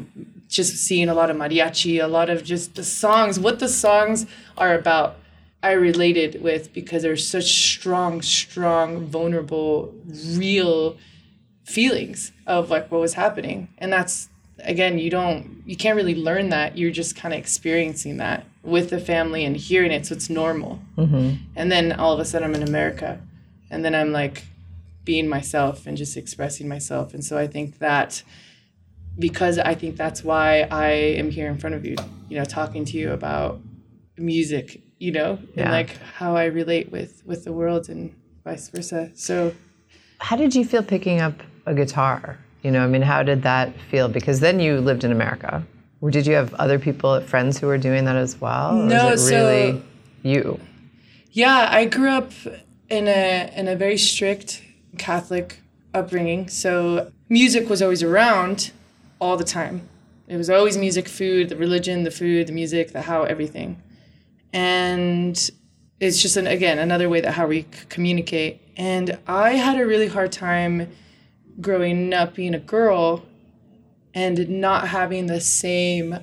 [0.48, 4.24] just seeing a lot of mariachi a lot of just the songs what the songs
[4.56, 5.16] are about
[5.62, 9.94] i related with because they're such strong strong vulnerable
[10.32, 10.96] real
[11.68, 13.68] feelings of like what was happening.
[13.78, 14.27] And that's
[14.64, 16.76] again you don't you can't really learn that.
[16.78, 20.80] You're just kind of experiencing that with the family and hearing it so it's normal.
[20.96, 21.36] Mm-hmm.
[21.56, 23.20] And then all of a sudden i'm in america
[23.70, 24.44] and then i'm like
[25.04, 27.14] being myself and just expressing myself.
[27.14, 28.22] And so i think that
[29.18, 31.96] because i think that's why i am here in front of you
[32.28, 33.58] you know talking to you about
[34.16, 35.62] music you know Yeah.
[35.64, 39.10] and like how i relate with with the world and vice versa.
[39.14, 39.54] So
[40.18, 41.34] How did you feel picking up
[41.66, 42.38] a guitar?
[42.62, 44.08] You know, I mean, how did that feel?
[44.08, 45.64] Because then you lived in America.
[46.00, 48.74] Or did you have other people, friends who were doing that as well?
[48.74, 49.82] No, was it so- really
[50.22, 50.60] you?
[51.32, 52.32] Yeah, I grew up
[52.88, 54.62] in a in a very strict
[54.96, 55.60] Catholic
[55.94, 56.48] upbringing.
[56.48, 58.72] So music was always around
[59.20, 59.88] all the time.
[60.26, 63.82] It was always music, food, the religion, the food, the music, the how, everything.
[64.52, 65.50] And
[66.00, 68.60] it's just an, again another way that how we communicate.
[68.76, 70.90] And I had a really hard time
[71.60, 73.24] growing up being a girl
[74.14, 76.18] and not having the same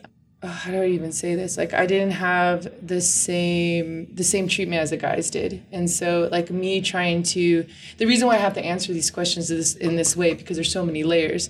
[0.45, 1.57] uh, how do I even say this?
[1.57, 6.29] Like I didn't have the same the same treatment as the guys did, and so
[6.31, 7.65] like me trying to
[7.97, 10.71] the reason why I have to answer these questions is in this way because there's
[10.71, 11.49] so many layers.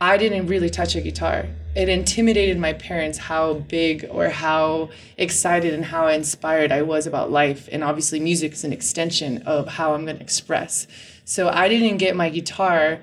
[0.00, 1.46] I didn't really touch a guitar.
[1.76, 7.30] It intimidated my parents how big or how excited and how inspired I was about
[7.30, 10.86] life, and obviously music is an extension of how I'm going to express.
[11.24, 13.00] So I didn't get my guitar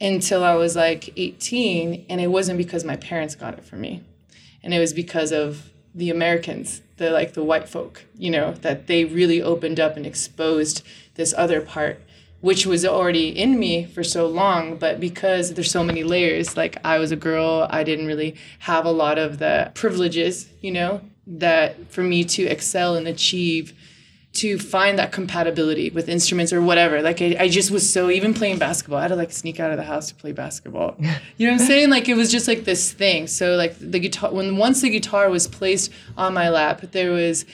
[0.00, 4.02] until I was like 18, and it wasn't because my parents got it for me.
[4.62, 8.86] And it was because of the Americans, the like the white folk, you know, that
[8.86, 12.00] they really opened up and exposed this other part,
[12.40, 16.76] which was already in me for so long, but because there's so many layers, like
[16.84, 21.02] I was a girl, I didn't really have a lot of the privileges, you know,
[21.26, 23.74] that for me to excel and achieve
[24.34, 27.02] to find that compatibility with instruments or whatever.
[27.02, 29.70] Like I, I just was so even playing basketball, I had to like sneak out
[29.70, 30.96] of the house to play basketball.
[31.36, 31.90] You know what I'm saying?
[31.90, 33.26] Like it was just like this thing.
[33.26, 37.44] So like the guitar when once the guitar was placed on my lap, there was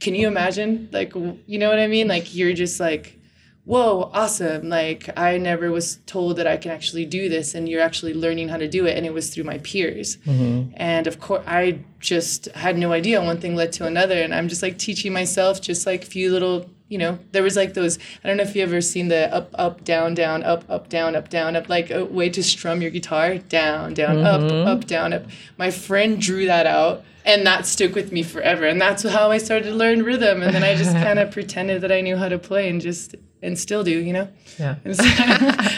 [0.00, 0.88] can you imagine?
[0.92, 2.08] Like you know what I mean?
[2.08, 3.18] Like you're just like
[3.64, 4.68] whoa, awesome.
[4.68, 8.48] Like I never was told that I can actually do this and you're actually learning
[8.48, 10.16] how to do it and it was through my peers.
[10.18, 10.72] Mm-hmm.
[10.76, 14.48] And of course I just had no idea one thing led to another and I'm
[14.48, 17.98] just like teaching myself just like a few little you know, there was like those.
[18.22, 21.16] I don't know if you ever seen the up, up, down, down, up, up, down,
[21.16, 23.38] up, down, up, like a way to strum your guitar.
[23.38, 24.80] Down, down, up, up, mm-hmm.
[24.80, 25.24] down, up.
[25.56, 28.66] My friend drew that out, and that stuck with me forever.
[28.66, 30.42] And that's how I started to learn rhythm.
[30.42, 33.14] And then I just kind of pretended that I knew how to play, and just
[33.42, 34.28] and still do, you know.
[34.58, 34.76] Yeah.
[34.92, 35.02] So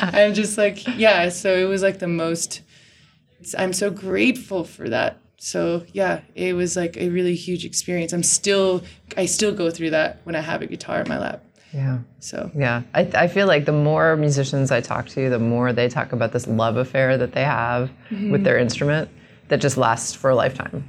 [0.00, 1.28] I'm just like, yeah.
[1.30, 2.62] So it was like the most.
[3.58, 5.18] I'm so grateful for that.
[5.36, 8.12] So yeah, it was like a really huge experience.
[8.12, 8.82] I'm still,
[9.16, 11.44] I still go through that when I have a guitar in my lap.
[11.72, 11.98] Yeah.
[12.20, 15.88] So Yeah, I, I feel like the more musicians I talk to, the more they
[15.88, 18.30] talk about this love affair that they have Mm-hmm.
[18.30, 19.10] with their instrument
[19.48, 20.88] that just lasts for a lifetime.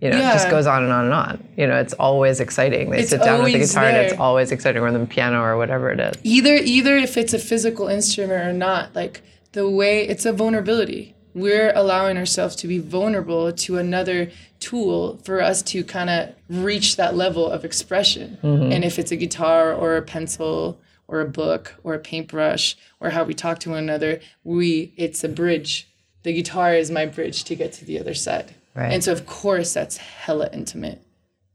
[0.00, 1.48] You know, it just goes on and on and on.
[1.56, 2.90] You know, it's always exciting.
[2.90, 5.56] They It's sit down with the guitar and it's always exciting, or the piano or
[5.56, 6.14] whatever it is.
[6.22, 9.22] either either if it's a physical instrument or not, like
[9.52, 11.14] the way it's a vulnerability.
[11.34, 14.30] We're allowing ourselves to be vulnerable to another
[14.60, 18.38] tool for us to kind of reach that level of expression.
[18.42, 18.72] Mm-hmm.
[18.72, 23.10] And if it's a guitar or a pencil or a book or a paintbrush or
[23.10, 25.88] how we talk to one another, we it's a bridge.
[26.22, 28.54] The guitar is my bridge to get to the other side.
[28.78, 28.92] Right.
[28.92, 31.02] And so of course that's hella intimate.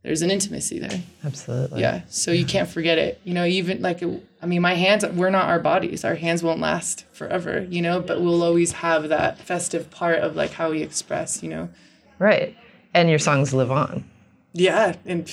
[0.03, 1.01] There's an intimacy there.
[1.24, 1.80] Absolutely.
[1.80, 2.01] Yeah.
[2.09, 3.21] So you can't forget it.
[3.24, 4.03] You know, even like,
[4.41, 6.03] I mean, my hands, we're not our bodies.
[6.03, 10.36] Our hands won't last forever, you know, but we'll always have that festive part of
[10.36, 11.69] like how we express, you know.
[12.19, 12.57] Right.
[12.93, 14.03] And your songs live on.
[14.51, 14.95] Yeah.
[15.05, 15.32] And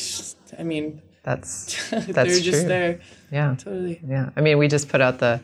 [0.56, 2.68] I mean, That's they're that's just true.
[2.68, 3.00] there.
[3.32, 3.56] Yeah.
[3.58, 4.00] Totally.
[4.06, 4.30] Yeah.
[4.36, 5.40] I mean, we just put out the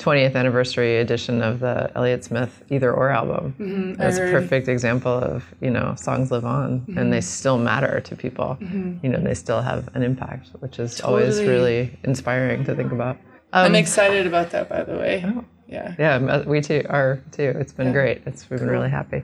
[0.00, 3.54] 20th anniversary edition of the Elliott Smith Either Or album.
[3.60, 3.92] Mm-hmm.
[3.94, 6.98] That's a perfect example of, you know, songs live on Mm-hmm.
[6.98, 8.56] and they still matter to people.
[8.60, 13.18] You know, they still have an impact, which is always really inspiring to think about.
[13.52, 15.24] I'm Um, excited about that, by the way.
[15.68, 15.94] Yeah.
[15.98, 17.52] yeah, we too are too.
[17.60, 18.22] It's been great.
[18.26, 19.22] It's we've been really happy.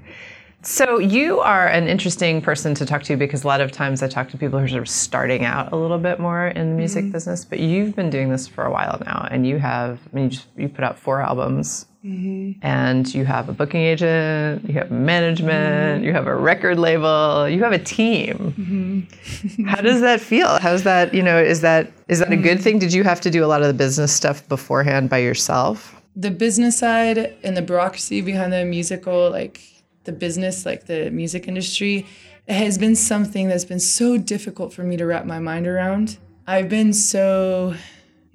[0.62, 4.08] So you are an interesting person to talk to because a lot of times I
[4.08, 6.76] talk to people who are sort of starting out a little bit more in the
[6.76, 7.12] music mm-hmm.
[7.12, 10.00] business, but you've been doing this for a while now, and you have.
[10.12, 12.58] I mean, you, just, you put out four albums, mm-hmm.
[12.66, 16.04] and you have a booking agent, you have management, mm-hmm.
[16.04, 19.06] you have a record label, you have a team.
[19.68, 20.58] How does that feel?
[20.58, 21.14] How's that?
[21.14, 22.62] You know, is that is that a good mm.
[22.62, 22.78] thing?
[22.80, 25.92] Did you have to do a lot of the business stuff beforehand by yourself?
[26.16, 29.60] the business side and the bureaucracy behind the musical like
[30.06, 32.06] the business like the music industry
[32.48, 36.68] has been something that's been so difficult for me to wrap my mind around i've
[36.68, 37.74] been so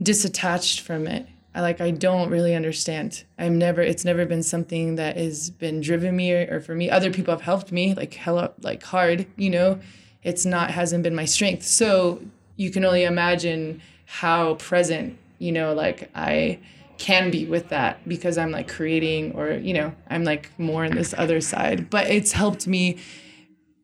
[0.04, 3.24] disattached from it I like I don't really understand.
[3.38, 6.90] I'm never it's never been something that has been driven me or, or for me.
[6.90, 9.80] Other people have helped me like hella like hard, you know.
[10.24, 11.64] It's not hasn't been my strength.
[11.64, 12.22] So
[12.56, 16.60] you can only imagine how present, you know, like I
[17.02, 20.94] can be with that because I'm like creating or, you know, I'm like more in
[20.94, 21.90] this other side.
[21.90, 23.00] But it's helped me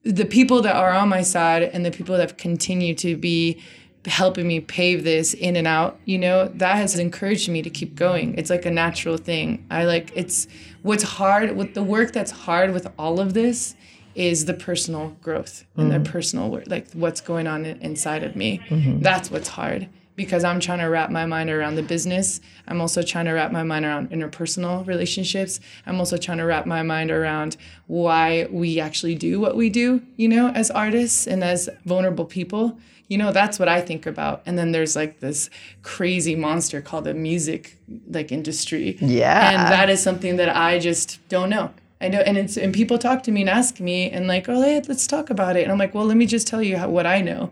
[0.03, 3.59] the people that are on my side and the people that have continued to be
[4.05, 7.95] helping me pave this in and out you know that has encouraged me to keep
[7.95, 8.35] going.
[8.37, 9.65] It's like a natural thing.
[9.71, 10.47] I like it's
[10.83, 13.75] what's hard with the work that's hard with all of this
[14.15, 16.11] is the personal growth and the mm-hmm.
[16.11, 18.61] personal work like what's going on inside of me.
[18.69, 18.99] Mm-hmm.
[19.01, 22.41] That's what's hard because I'm trying to wrap my mind around the business.
[22.67, 25.61] I'm also trying to wrap my mind around interpersonal relationships.
[25.85, 27.55] I'm also trying to wrap my mind around
[27.85, 32.77] why we actually do what we do, you know, as artists and as vulnerable people.
[33.07, 34.41] You know, that's what I think about.
[34.45, 35.49] And then there's like this
[35.83, 37.77] crazy monster called the music
[38.09, 38.97] like industry.
[38.99, 39.51] Yeah.
[39.51, 41.71] And that is something that I just don't know.
[42.01, 44.61] I know, and it's and people talk to me and ask me and like, oh,
[44.61, 45.63] hey, let's talk about it.
[45.63, 47.51] And I'm like, well, let me just tell you how, what I know.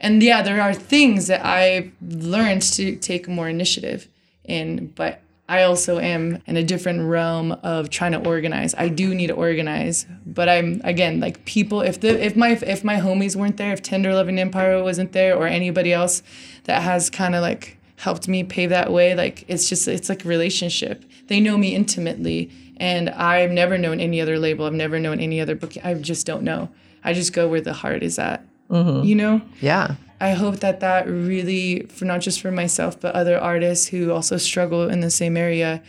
[0.00, 4.08] And yeah, there are things that I've learned to take more initiative
[4.44, 8.74] in, but I also am in a different realm of trying to organize.
[8.76, 11.82] I do need to organize, but I'm again like people.
[11.82, 15.36] If the if my if my homies weren't there, if Tender Loving Empire wasn't there,
[15.36, 16.22] or anybody else
[16.64, 20.24] that has kind of like helped me pave that way, like it's just it's like
[20.24, 21.04] a relationship.
[21.26, 24.64] They know me intimately, and I've never known any other label.
[24.64, 25.74] I've never known any other book.
[25.84, 26.70] I just don't know.
[27.02, 28.46] I just go where the heart is at.
[28.74, 29.06] Mm-hmm.
[29.06, 29.40] You know.
[29.60, 29.96] Yeah.
[30.20, 34.36] I hope that that really, for not just for myself, but other artists who also
[34.36, 35.82] struggle in the same area,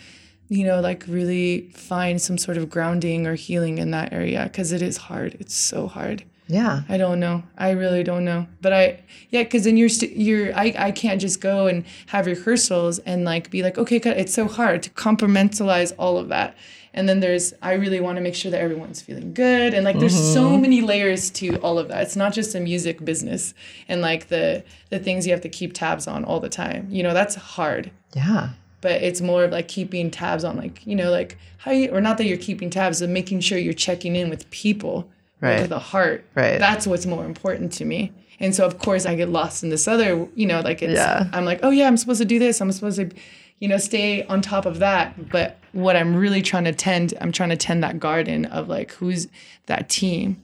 [0.49, 4.71] you know, like really find some sort of grounding or healing in that area because
[4.71, 5.35] it is hard.
[5.39, 6.23] It's so hard.
[6.47, 6.81] Yeah.
[6.89, 7.43] I don't know.
[7.57, 8.47] I really don't know.
[8.61, 12.27] But I, yeah, because then you're, st- you're, I, I can't just go and have
[12.27, 13.97] rehearsals and like be like, okay.
[13.97, 16.55] It's so hard to compartmentalize all of that.
[16.95, 19.73] And then there's, I really want to make sure that everyone's feeling good.
[19.75, 20.61] And like, there's so mm-hmm.
[20.61, 22.01] many layers to all of that.
[22.03, 23.53] It's not just a music business
[23.87, 26.87] and like the, the things you have to keep tabs on all the time.
[26.89, 28.49] You know, that's hard Yeah.
[28.81, 31.99] but it's more of like keeping tabs on like you know like how you or
[32.01, 35.09] not that you're keeping tabs but making sure you're checking in with people
[35.41, 35.59] Right.
[35.61, 36.59] with the heart Right.
[36.59, 39.87] that's what's more important to me and so of course i get lost in this
[39.87, 41.27] other you know like it's Yeah.
[41.33, 43.09] i'm like oh yeah i'm supposed to do this i'm supposed to
[43.59, 47.31] you know stay on top of that but what i'm really trying to tend i'm
[47.31, 49.27] trying to tend that garden of like who's
[49.67, 50.41] that team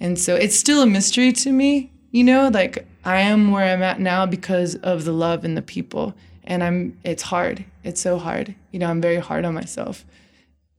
[0.00, 3.82] and so it's still a mystery to me, you know, like I am where I'm
[3.82, 6.14] at now because of the love and the people.
[6.44, 7.64] And I'm it's hard.
[7.84, 8.54] It's so hard.
[8.72, 10.06] You know, I'm very hard on myself.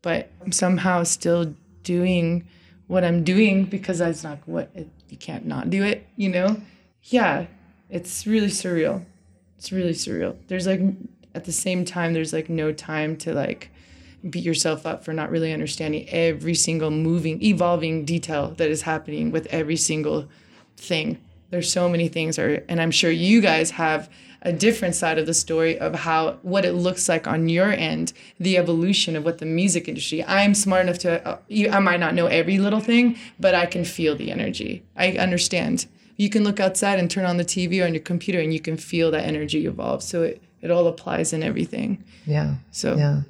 [0.01, 2.47] But I'm somehow still doing
[2.87, 6.59] what I'm doing because that's not what it, you can't not do it, you know?
[7.03, 7.45] Yeah,
[7.89, 9.05] it's really surreal.
[9.57, 10.35] It's really surreal.
[10.47, 10.81] There's like
[11.35, 13.69] at the same time there's like no time to like
[14.29, 19.31] beat yourself up for not really understanding every single moving, evolving detail that is happening
[19.31, 20.27] with every single
[20.77, 21.17] thing.
[21.49, 24.09] There's so many things are and I'm sure you guys have
[24.43, 28.13] a different side of the story of how what it looks like on your end,
[28.39, 30.23] the evolution of what the music industry.
[30.23, 33.65] I'm smart enough to uh, you, I might not know every little thing, but I
[33.65, 34.83] can feel the energy.
[34.95, 35.87] I understand.
[36.17, 38.59] You can look outside and turn on the TV or on your computer and you
[38.59, 40.01] can feel that energy evolve.
[40.03, 42.03] So it, it all applies in everything.
[42.25, 42.55] Yeah.
[42.71, 43.21] So Yeah.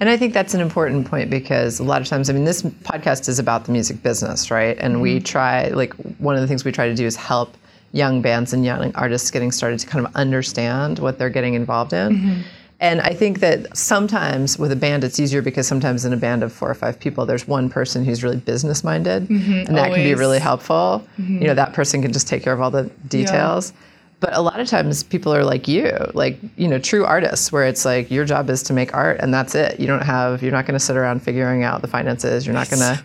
[0.00, 2.62] And I think that's an important point because a lot of times, I mean, this
[2.62, 4.76] podcast is about the music business, right?
[4.78, 5.24] And we mm-hmm.
[5.24, 7.56] try, like, one of the things we try to do is help
[7.92, 11.92] young bands and young artists getting started to kind of understand what they're getting involved
[11.92, 12.12] in.
[12.12, 12.40] Mm-hmm.
[12.80, 16.44] And I think that sometimes with a band, it's easier because sometimes in a band
[16.44, 19.66] of four or five people, there's one person who's really business minded, mm-hmm.
[19.66, 21.04] and that can be really helpful.
[21.16, 23.72] You know, that person can just take care of all the details.
[24.20, 27.64] But a lot of times people are like you, like, you know, true artists where
[27.64, 29.78] it's like your job is to make art and that's it.
[29.78, 32.44] You don't have, you're not going to sit around figuring out the finances.
[32.44, 33.02] You're not going to,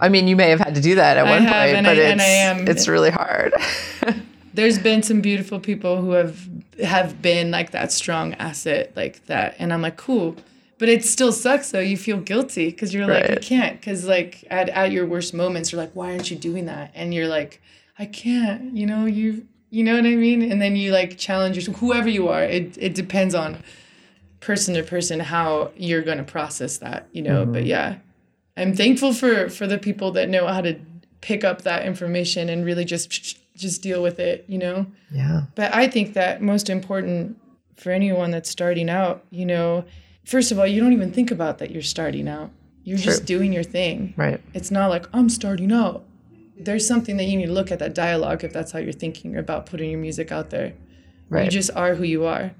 [0.00, 1.98] I mean, you may have had to do that at I one have, point, but
[1.98, 2.68] I- it's, am.
[2.68, 3.52] it's really hard.
[4.54, 6.48] there's been some beautiful people who have
[6.82, 10.34] have been like that strong asset like that and i'm like cool
[10.78, 14.44] but it still sucks though you feel guilty because you're like you can't because like
[14.50, 17.60] at, at your worst moments you're like why aren't you doing that and you're like
[17.98, 21.56] i can't you know you you know what i mean and then you like challenge
[21.56, 23.58] yourself whoever you are it, it depends on
[24.40, 27.66] person to person how you're going to process that you know but mm-hmm.
[27.66, 27.96] yeah
[28.56, 30.78] i'm thankful for for the people that know how to
[31.20, 35.42] pick up that information and really just just deal with it you know yeah.
[35.54, 37.38] but I think that most important
[37.76, 39.84] for anyone that's starting out, you know,
[40.24, 42.50] first of all, you don't even think about that you're starting out.
[42.84, 44.14] You're just doing your thing.
[44.16, 44.40] Right.
[44.54, 46.04] It's not like I'm starting out.
[46.58, 49.36] There's something that you need to look at that dialogue if that's how you're thinking
[49.36, 50.72] about putting your music out there.
[51.44, 52.52] You just are who you are.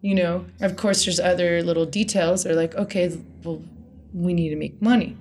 [0.00, 2.44] You know, of course, there's other little details.
[2.44, 3.62] They're like, okay, well,
[4.12, 5.16] we need to make money.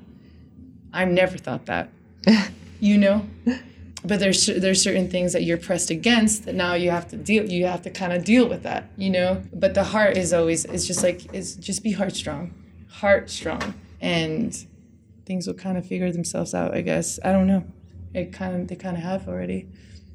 [0.91, 1.89] I've never thought that.
[2.79, 3.27] you know,
[4.03, 7.49] but there's there's certain things that you're pressed against that now you have to deal.
[7.49, 8.89] You have to kind of deal with that.
[8.97, 10.65] You know, but the heart is always.
[10.65, 12.53] It's just like it's just be heart strong,
[12.89, 14.65] heart strong, and
[15.25, 16.73] things will kind of figure themselves out.
[16.73, 17.63] I guess I don't know.
[18.13, 19.67] It kind of they kind of have already.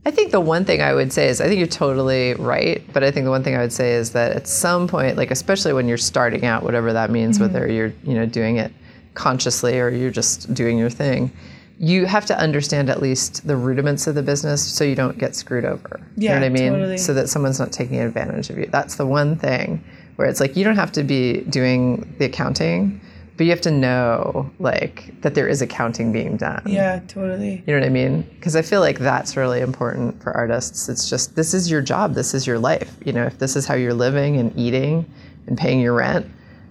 [0.04, 3.02] I think the one thing I would say is I think you're totally right, but
[3.02, 5.72] I think the one thing I would say is that at some point, like especially
[5.72, 7.72] when you're starting out, whatever that means, whether mm-hmm.
[7.72, 8.72] you're you know doing it
[9.14, 11.32] consciously or you're just doing your thing,
[11.78, 15.34] you have to understand at least the rudiments of the business so you don't get
[15.34, 16.00] screwed over.
[16.16, 16.72] Yeah, you know what I mean?
[16.72, 16.98] totally.
[16.98, 18.66] So that someone's not taking advantage of you.
[18.66, 19.82] That's the one thing
[20.16, 23.00] where it's like you don't have to be doing the accounting,
[23.36, 26.62] but you have to know like that there is accounting being done.
[26.66, 27.62] Yeah, totally.
[27.66, 28.22] You know what I mean?
[28.22, 30.88] Because I feel like that's really important for artists.
[30.88, 32.96] It's just this is your job, this is your life.
[33.04, 35.04] You know, if this is how you're living and eating
[35.46, 36.26] and paying your rent,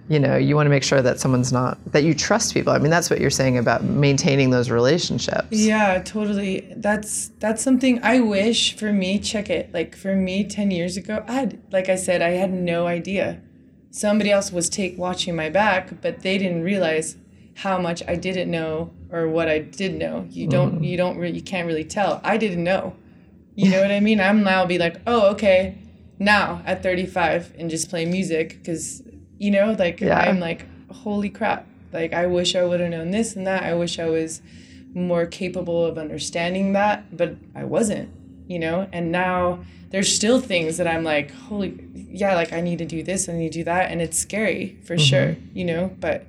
[0.08, 2.72] you know, you want to make sure that someone's not that you trust people.
[2.72, 5.48] I mean, that's what you're saying about maintaining those relationships.
[5.50, 6.72] Yeah, totally.
[6.76, 9.18] That's that's something I wish for me.
[9.18, 9.72] Check it.
[9.72, 13.40] Like for me, ten years ago, I had, like I said, I had no idea.
[13.96, 17.16] Somebody else was take watching my back, but they didn't realize
[17.54, 20.26] how much I didn't know or what I did know.
[20.28, 20.50] You hmm.
[20.50, 20.84] don't.
[20.84, 21.16] You don't.
[21.16, 22.20] Re- you can't really tell.
[22.22, 22.94] I didn't know.
[23.54, 24.20] You know what I mean?
[24.20, 25.78] I'm now be like, oh, okay,
[26.18, 29.02] now at 35 and just play music because
[29.38, 30.18] you know, like Yeah.
[30.18, 31.66] I'm like, holy crap!
[31.90, 33.62] Like I wish I would have known this and that.
[33.62, 34.42] I wish I was
[34.92, 38.10] more capable of understanding that, but I wasn't,
[38.46, 38.88] you know?
[38.92, 43.02] And now there's still things that I'm like, holy, yeah, like I need to do
[43.02, 43.90] this, I need to do that.
[43.90, 45.04] And it's scary for mm-hmm.
[45.04, 45.94] sure, you know?
[46.00, 46.26] But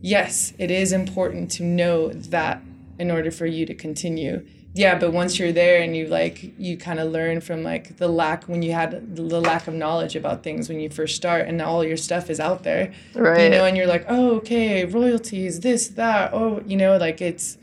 [0.00, 2.62] yes, it is important to know that
[2.98, 4.46] in order for you to continue.
[4.76, 8.08] Yeah, but once you're there and you like, you kind of learn from like the
[8.08, 11.62] lack when you had the lack of knowledge about things when you first start and
[11.62, 13.44] all your stuff is out there Right.
[13.44, 17.56] you know and you're like oh okay royalties this that oh you know like it's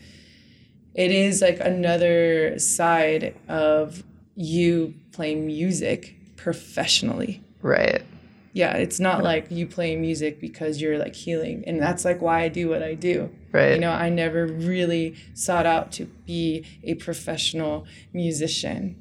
[0.93, 4.03] it is like another side of
[4.35, 7.43] you playing music professionally.
[7.61, 8.01] Right.
[8.53, 12.41] yeah it's not like you play music because you're like healing and that's like why
[12.41, 13.29] i do what i do.
[13.51, 13.73] Right.
[13.75, 18.95] you know i never really sought out to be a professional musician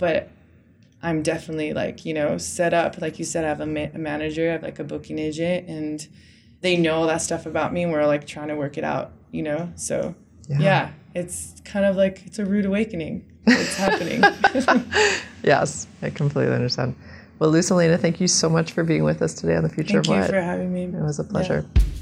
[0.00, 0.30] but
[1.02, 3.98] i'm definitely like you know set up like you said i have a, ma- a
[3.98, 6.08] manager i have like a booking agent and
[6.62, 9.12] they know all that stuff about me and we're like trying to work it out
[9.30, 10.14] you know so
[10.48, 14.22] yeah, it's kind of like it's a rude awakening it's happening
[15.46, 16.96] Yes, I completely understand.
[17.38, 20.02] Well, Luz Elena, thank you so much for being with us today on the future
[20.02, 20.16] thank of What.
[20.22, 21.64] Thank you for having me it was a pleasure.
[21.74, 21.95] Last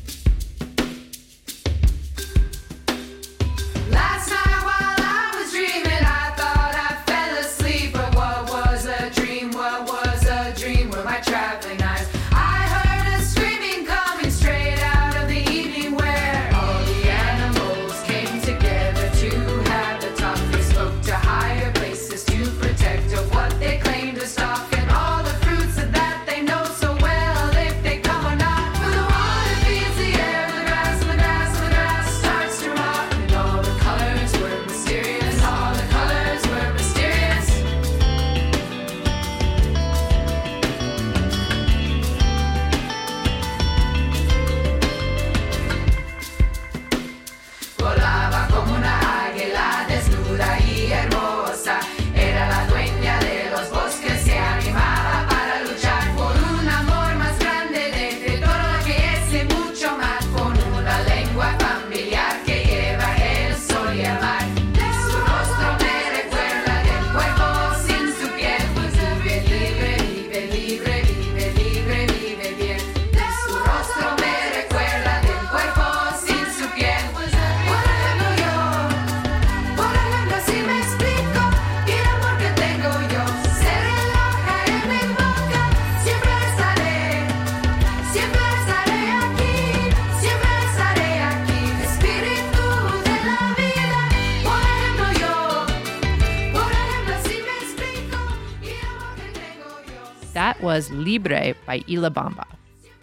[100.75, 102.45] was Libre by Y La Bamba.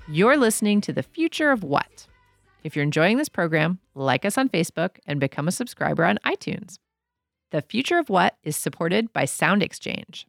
[0.10, 2.06] You're listening to The Future of What?
[2.66, 6.80] If you're enjoying this program, like us on Facebook and become a subscriber on iTunes.
[7.52, 10.26] The Future of What is supported by SoundExchange.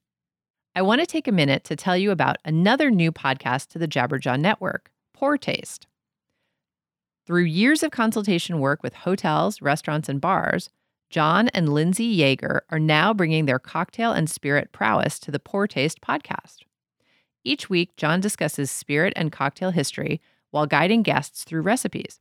[0.76, 3.88] I want to take a minute to tell you about another new podcast to the
[3.88, 5.88] Jabberjaw Network, Poor Taste.
[7.26, 10.70] Through years of consultation work with hotels, restaurants, and bars,
[11.11, 15.66] John and Lindsay Yeager are now bringing their cocktail and spirit prowess to the Poor
[15.66, 16.59] Taste podcast.
[17.45, 20.20] Each week, John discusses spirit and cocktail history
[20.51, 22.20] while guiding guests through recipes.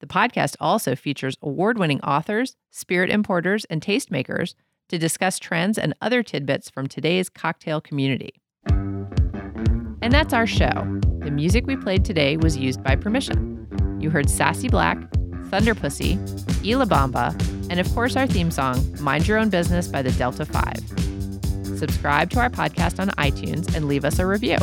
[0.00, 4.54] The podcast also features award winning authors, spirit importers, and tastemakers
[4.88, 8.40] to discuss trends and other tidbits from today's cocktail community.
[8.66, 11.00] And that's our show.
[11.20, 13.66] The music we played today was used by permission.
[14.00, 16.16] You heard SassyBlack, Thunder Pussy,
[16.64, 17.30] Y La Bamba,
[17.70, 21.21] and of course our theme song, Mind Your Own Business by the Delta 5.
[21.64, 24.58] Subscribe to our podcast on iTunes and leave us a review.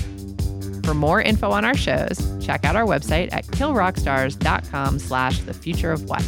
[0.83, 5.91] For more info on our shows, check out our website at killrockstars.com slash the future
[5.91, 6.27] of what.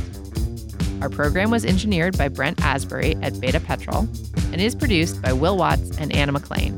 [1.02, 4.08] Our program was engineered by Brent Asbury at Beta Petrol
[4.52, 6.78] and is produced by Will Watts and Anna McLean.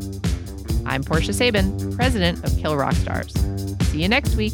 [0.86, 3.34] I'm Portia Sabin, president of Kill Rock Stars.
[3.88, 4.54] See you next week.